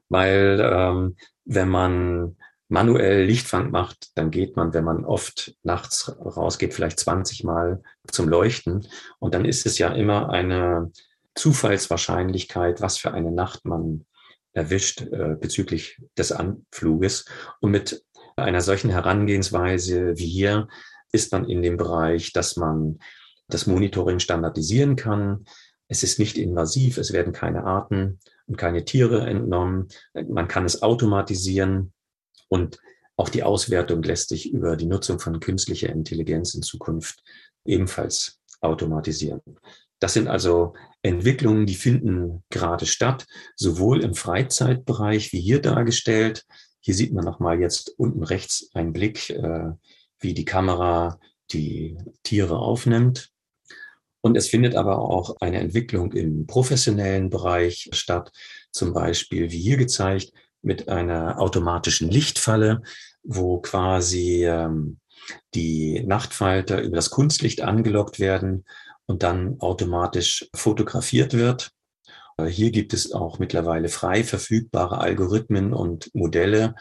[0.07, 1.15] weil ähm,
[1.45, 2.37] wenn man
[2.69, 8.29] manuell Lichtfang macht, dann geht man, wenn man oft nachts rausgeht, vielleicht 20 Mal zum
[8.29, 8.87] Leuchten.
[9.17, 10.91] Und dann ist es ja immer eine
[11.35, 14.05] Zufallswahrscheinlichkeit, was für eine Nacht man
[14.53, 17.25] erwischt äh, bezüglich des Anfluges.
[17.59, 18.03] Und mit
[18.35, 20.67] einer solchen Herangehensweise wie hier
[21.11, 22.99] ist man in dem Bereich, dass man
[23.47, 25.45] das Monitoring standardisieren kann.
[25.87, 29.87] Es ist nicht invasiv, es werden keine Arten und keine Tiere entnommen.
[30.13, 31.93] Man kann es automatisieren
[32.49, 32.79] und
[33.15, 37.21] auch die Auswertung lässt sich über die Nutzung von künstlicher Intelligenz in Zukunft
[37.65, 39.41] ebenfalls automatisieren.
[39.99, 46.45] Das sind also Entwicklungen, die finden gerade statt, sowohl im Freizeitbereich wie hier dargestellt.
[46.79, 49.71] Hier sieht man nochmal jetzt unten rechts einen Blick, äh,
[50.19, 51.19] wie die Kamera
[51.51, 53.31] die Tiere aufnimmt.
[54.21, 58.31] Und es findet aber auch eine Entwicklung im professionellen Bereich statt,
[58.71, 60.31] zum Beispiel wie hier gezeigt
[60.61, 62.81] mit einer automatischen Lichtfalle,
[63.23, 64.99] wo quasi ähm,
[65.53, 68.65] die Nachtfalter über das Kunstlicht angelockt werden
[69.05, 71.71] und dann automatisch fotografiert wird.
[72.37, 76.75] Äh, hier gibt es auch mittlerweile frei verfügbare Algorithmen und Modelle,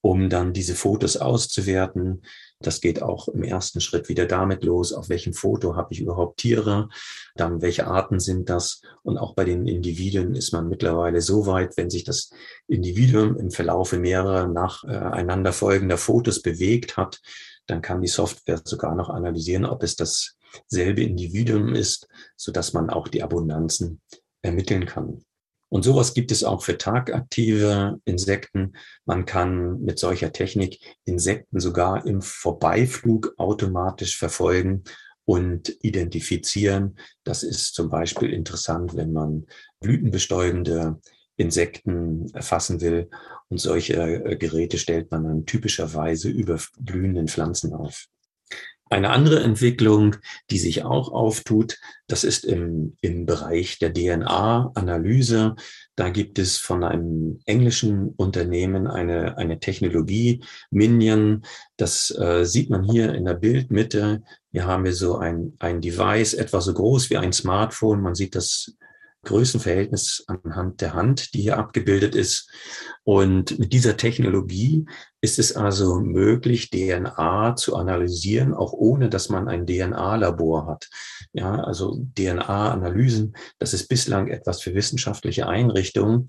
[0.00, 2.22] um dann diese Fotos auszuwerten.
[2.66, 6.38] Das geht auch im ersten Schritt wieder damit los, auf welchem Foto habe ich überhaupt
[6.38, 6.88] Tiere,
[7.34, 8.82] dann welche Arten sind das.
[9.02, 12.30] Und auch bei den Individuen ist man mittlerweile so weit, wenn sich das
[12.66, 17.20] Individuum im Verlaufe mehrerer nacheinander folgender Fotos bewegt hat,
[17.66, 22.90] dann kann die Software sogar noch analysieren, ob es dasselbe Individuum ist, so dass man
[22.90, 24.00] auch die Abundanzen
[24.42, 25.24] ermitteln kann.
[25.72, 28.74] Und sowas gibt es auch für tagaktive Insekten.
[29.06, 34.84] Man kann mit solcher Technik Insekten sogar im Vorbeiflug automatisch verfolgen
[35.24, 36.98] und identifizieren.
[37.24, 39.46] Das ist zum Beispiel interessant, wenn man
[39.80, 41.00] blütenbestäubende
[41.36, 43.08] Insekten erfassen will.
[43.48, 48.08] Und solche äh, Geräte stellt man dann typischerweise über blühenden Pflanzen auf.
[48.92, 50.16] Eine andere Entwicklung,
[50.50, 51.78] die sich auch auftut,
[52.08, 55.56] das ist im, im Bereich der DNA-Analyse.
[55.96, 61.42] Da gibt es von einem englischen Unternehmen eine, eine Technologie, Minion.
[61.78, 64.24] Das äh, sieht man hier in der Bildmitte.
[64.50, 68.02] Hier haben wir so ein, ein Device, etwa so groß wie ein Smartphone.
[68.02, 68.76] Man sieht das
[69.24, 72.50] Größenverhältnis anhand der Hand, die hier abgebildet ist.
[73.04, 74.86] Und mit dieser Technologie
[75.20, 80.88] ist es also möglich, DNA zu analysieren, auch ohne dass man ein DNA-Labor hat.
[81.32, 86.26] Ja, also DNA-Analysen, das ist bislang etwas für wissenschaftliche Einrichtungen.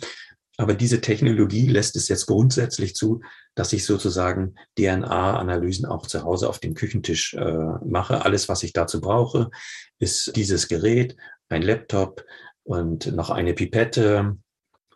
[0.58, 3.22] Aber diese Technologie lässt es jetzt grundsätzlich zu,
[3.56, 8.24] dass ich sozusagen DNA-Analysen auch zu Hause auf dem Küchentisch äh, mache.
[8.24, 9.50] Alles, was ich dazu brauche,
[9.98, 11.16] ist dieses Gerät,
[11.50, 12.24] ein Laptop,
[12.64, 14.38] und noch eine Pipette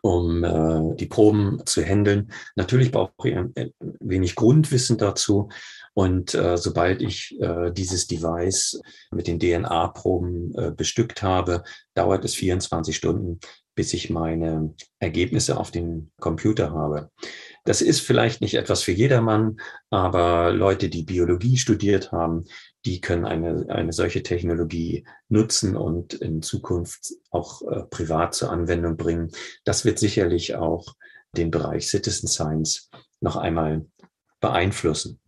[0.02, 2.32] um äh, die Proben zu handeln.
[2.56, 5.48] Natürlich brauche ich ein, ein wenig Grundwissen dazu.
[5.94, 11.64] Und äh, sobald ich äh, dieses Device mit den DNA-Proben äh, bestückt habe,
[11.94, 13.40] dauert es 24 Stunden,
[13.74, 17.10] bis ich meine Ergebnisse auf dem Computer habe.
[17.64, 22.44] Das ist vielleicht nicht etwas für jedermann, aber Leute, die Biologie studiert haben,
[22.84, 28.96] die können eine, eine solche Technologie nutzen und in Zukunft auch äh, privat zur Anwendung
[28.96, 29.30] bringen.
[29.64, 30.94] Das wird sicherlich auch
[31.32, 32.88] den Bereich Citizen Science
[33.20, 33.86] noch einmal
[34.40, 35.20] beeinflussen.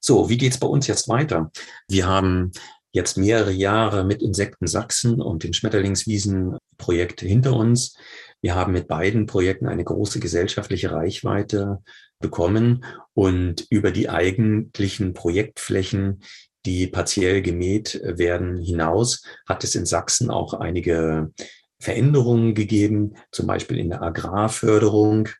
[0.00, 1.50] So, wie geht's bei uns jetzt weiter?
[1.88, 2.52] Wir haben
[2.92, 7.96] jetzt mehrere Jahre mit Insekten Sachsen und den Schmetterlingswiesen-Projekt hinter uns.
[8.44, 11.82] Wir haben mit beiden Projekten eine große gesellschaftliche Reichweite
[12.20, 12.84] bekommen
[13.14, 16.22] und über die eigentlichen Projektflächen,
[16.66, 21.32] die partiell gemäht werden, hinaus hat es in Sachsen auch einige
[21.80, 25.30] Veränderungen gegeben, zum Beispiel in der Agrarförderung.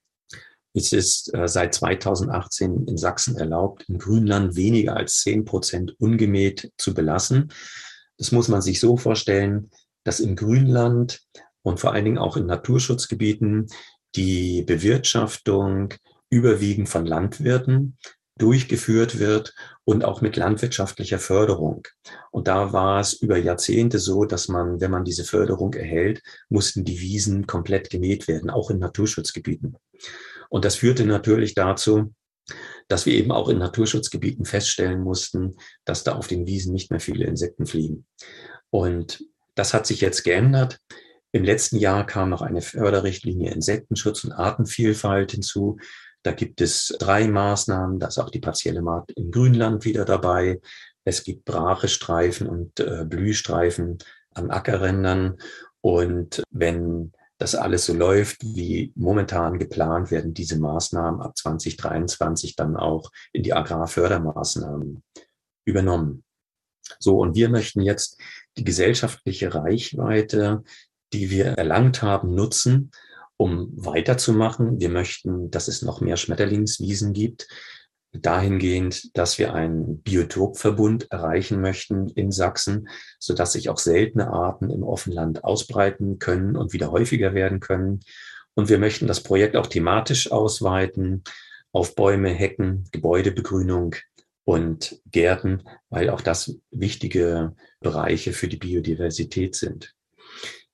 [0.72, 6.72] Es ist äh, seit 2018 in Sachsen erlaubt, im Grünland weniger als zehn Prozent ungemäht
[6.78, 7.52] zu belassen.
[8.16, 9.70] Das muss man sich so vorstellen,
[10.04, 11.20] dass im Grünland
[11.64, 13.66] und vor allen Dingen auch in Naturschutzgebieten
[14.14, 15.94] die Bewirtschaftung
[16.30, 17.96] überwiegend von Landwirten
[18.38, 19.54] durchgeführt wird
[19.84, 21.86] und auch mit landwirtschaftlicher Förderung.
[22.32, 26.84] Und da war es über Jahrzehnte so, dass man, wenn man diese Förderung erhält, mussten
[26.84, 29.76] die Wiesen komplett gemäht werden, auch in Naturschutzgebieten.
[30.48, 32.12] Und das führte natürlich dazu,
[32.88, 37.00] dass wir eben auch in Naturschutzgebieten feststellen mussten, dass da auf den Wiesen nicht mehr
[37.00, 38.04] viele Insekten fliegen.
[38.70, 40.80] Und das hat sich jetzt geändert.
[41.34, 45.78] Im letzten Jahr kam noch eine Förderrichtlinie Insektenschutz und Artenvielfalt hinzu.
[46.22, 47.98] Da gibt es drei Maßnahmen.
[47.98, 50.60] Da ist auch die partielle Markt im Grünland wieder dabei.
[51.02, 53.98] Es gibt Brachestreifen und äh, Blühstreifen
[54.32, 55.38] an Ackerrändern.
[55.80, 62.76] Und wenn das alles so läuft, wie momentan geplant, werden diese Maßnahmen ab 2023 dann
[62.76, 65.02] auch in die Agrarfördermaßnahmen
[65.64, 66.22] übernommen.
[67.00, 68.20] So, und wir möchten jetzt
[68.56, 70.62] die gesellschaftliche Reichweite,
[71.14, 72.90] die wir erlangt haben, nutzen,
[73.36, 74.80] um weiterzumachen.
[74.80, 77.46] Wir möchten, dass es noch mehr Schmetterlingswiesen gibt
[78.12, 82.88] dahingehend, dass wir einen Biotopverbund erreichen möchten in Sachsen,
[83.18, 88.00] so dass sich auch seltene Arten im Offenland ausbreiten können und wieder häufiger werden können.
[88.54, 91.24] Und wir möchten das Projekt auch thematisch ausweiten
[91.72, 93.96] auf Bäume, Hecken, Gebäudebegrünung
[94.44, 99.93] und Gärten, weil auch das wichtige Bereiche für die Biodiversität sind.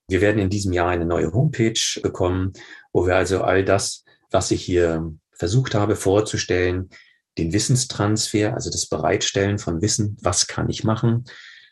[0.07, 2.53] Wir werden in diesem Jahr eine neue Homepage bekommen,
[2.91, 6.89] wo wir also all das, was ich hier versucht habe vorzustellen,
[7.37, 11.25] den Wissenstransfer, also das Bereitstellen von Wissen, was kann ich machen,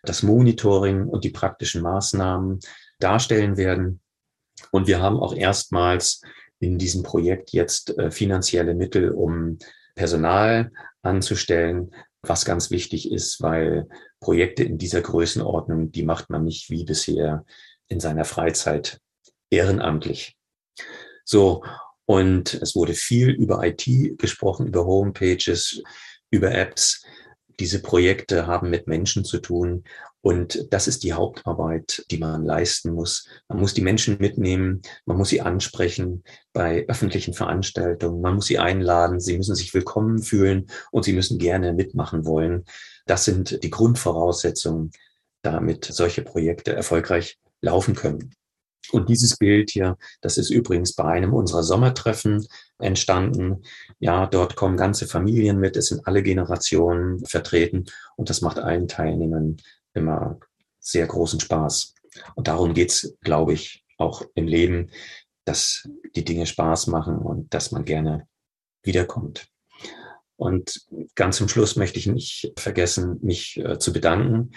[0.03, 2.59] das Monitoring und die praktischen Maßnahmen
[2.99, 3.99] darstellen werden.
[4.71, 6.21] Und wir haben auch erstmals
[6.59, 9.57] in diesem Projekt jetzt äh, finanzielle Mittel, um
[9.95, 10.71] Personal
[11.01, 13.87] anzustellen, was ganz wichtig ist, weil
[14.19, 17.45] Projekte in dieser Größenordnung, die macht man nicht wie bisher
[17.89, 18.99] in seiner Freizeit
[19.49, 20.37] ehrenamtlich.
[21.25, 21.63] So,
[22.05, 23.85] und es wurde viel über IT
[24.17, 25.83] gesprochen, über Homepages,
[26.31, 27.03] über Apps.
[27.59, 29.83] Diese Projekte haben mit Menschen zu tun.
[30.21, 33.27] Und das ist die Hauptarbeit, die man leisten muss.
[33.47, 38.59] Man muss die Menschen mitnehmen, man muss sie ansprechen bei öffentlichen Veranstaltungen, man muss sie
[38.59, 42.65] einladen, sie müssen sich willkommen fühlen und sie müssen gerne mitmachen wollen.
[43.05, 44.91] Das sind die Grundvoraussetzungen,
[45.41, 48.33] damit solche Projekte erfolgreich laufen können.
[48.91, 52.47] Und dieses Bild hier, das ist übrigens bei einem unserer Sommertreffen
[52.79, 53.63] entstanden.
[53.99, 57.85] Ja, dort kommen ganze Familien mit, es sind alle Generationen vertreten
[58.15, 59.57] und das macht allen Teilnehmern
[59.93, 60.39] immer
[60.79, 61.93] sehr großen Spaß.
[62.35, 64.89] Und darum geht's, glaube ich, auch im Leben,
[65.45, 68.27] dass die Dinge Spaß machen und dass man gerne
[68.83, 69.49] wiederkommt.
[70.35, 74.51] Und ganz zum Schluss möchte ich nicht vergessen, mich äh, zu bedanken.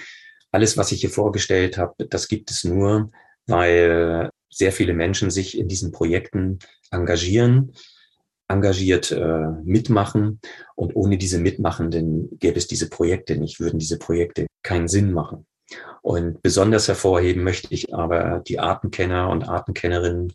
[0.53, 3.11] Alles, was ich hier vorgestellt habe, das gibt es nur,
[3.47, 6.59] weil sehr viele Menschen sich in diesen Projekten
[6.91, 7.73] engagieren,
[8.49, 10.41] engagiert äh, mitmachen.
[10.77, 15.47] Und ohne diese Mitmachenden gäbe es diese Projekte nicht, würden diese Projekte keinen Sinn machen.
[16.03, 20.33] Und besonders hervorheben möchte ich aber die Artenkenner und Artenkennerinnen,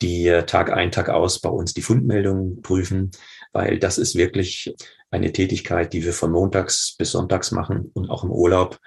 [0.00, 3.10] die äh, Tag ein, Tag aus bei uns die Fundmeldungen prüfen,
[3.52, 4.74] weil das ist wirklich
[5.10, 8.78] eine Tätigkeit, die wir von montags bis sonntags machen und auch im Urlaub.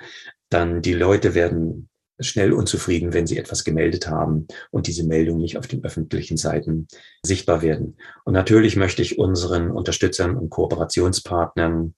[0.51, 1.89] Dann die Leute werden
[2.19, 6.87] schnell unzufrieden, wenn sie etwas gemeldet haben und diese Meldung nicht auf den öffentlichen Seiten
[7.23, 7.97] sichtbar werden.
[8.25, 11.95] Und natürlich möchte ich unseren Unterstützern und Kooperationspartnern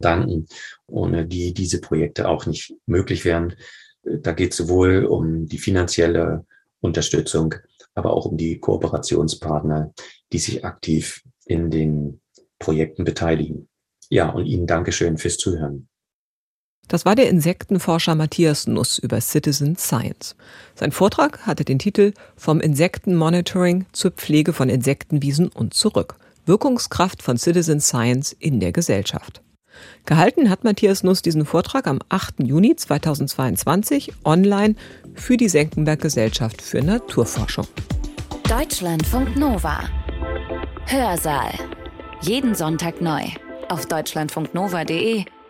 [0.00, 0.46] danken,
[0.86, 3.54] ohne die diese Projekte auch nicht möglich wären.
[4.02, 6.46] Da geht es sowohl um die finanzielle
[6.80, 7.54] Unterstützung
[7.96, 9.92] aber auch um die Kooperationspartner,
[10.32, 12.20] die sich aktiv in den
[12.58, 13.68] Projekten beteiligen.
[14.10, 15.88] Ja, und Ihnen Dankeschön fürs Zuhören.
[16.88, 20.36] Das war der Insektenforscher Matthias Nuss über Citizen Science.
[20.74, 26.16] Sein Vortrag hatte den Titel Vom Insektenmonitoring zur Pflege von Insektenwiesen und zurück.
[26.46, 29.42] Wirkungskraft von Citizen Science in der Gesellschaft.
[30.06, 32.36] Gehalten hat Matthias Nuss diesen Vortrag am 8.
[32.44, 34.76] Juni 2022 online
[35.14, 37.66] für die Senckenberg Gesellschaft für Naturforschung.
[38.48, 39.80] Deutschlandfunk Nova.
[40.86, 41.52] Hörsaal.
[42.22, 43.22] Jeden Sonntag neu.
[43.68, 45.24] Auf deutschlandfunknova.de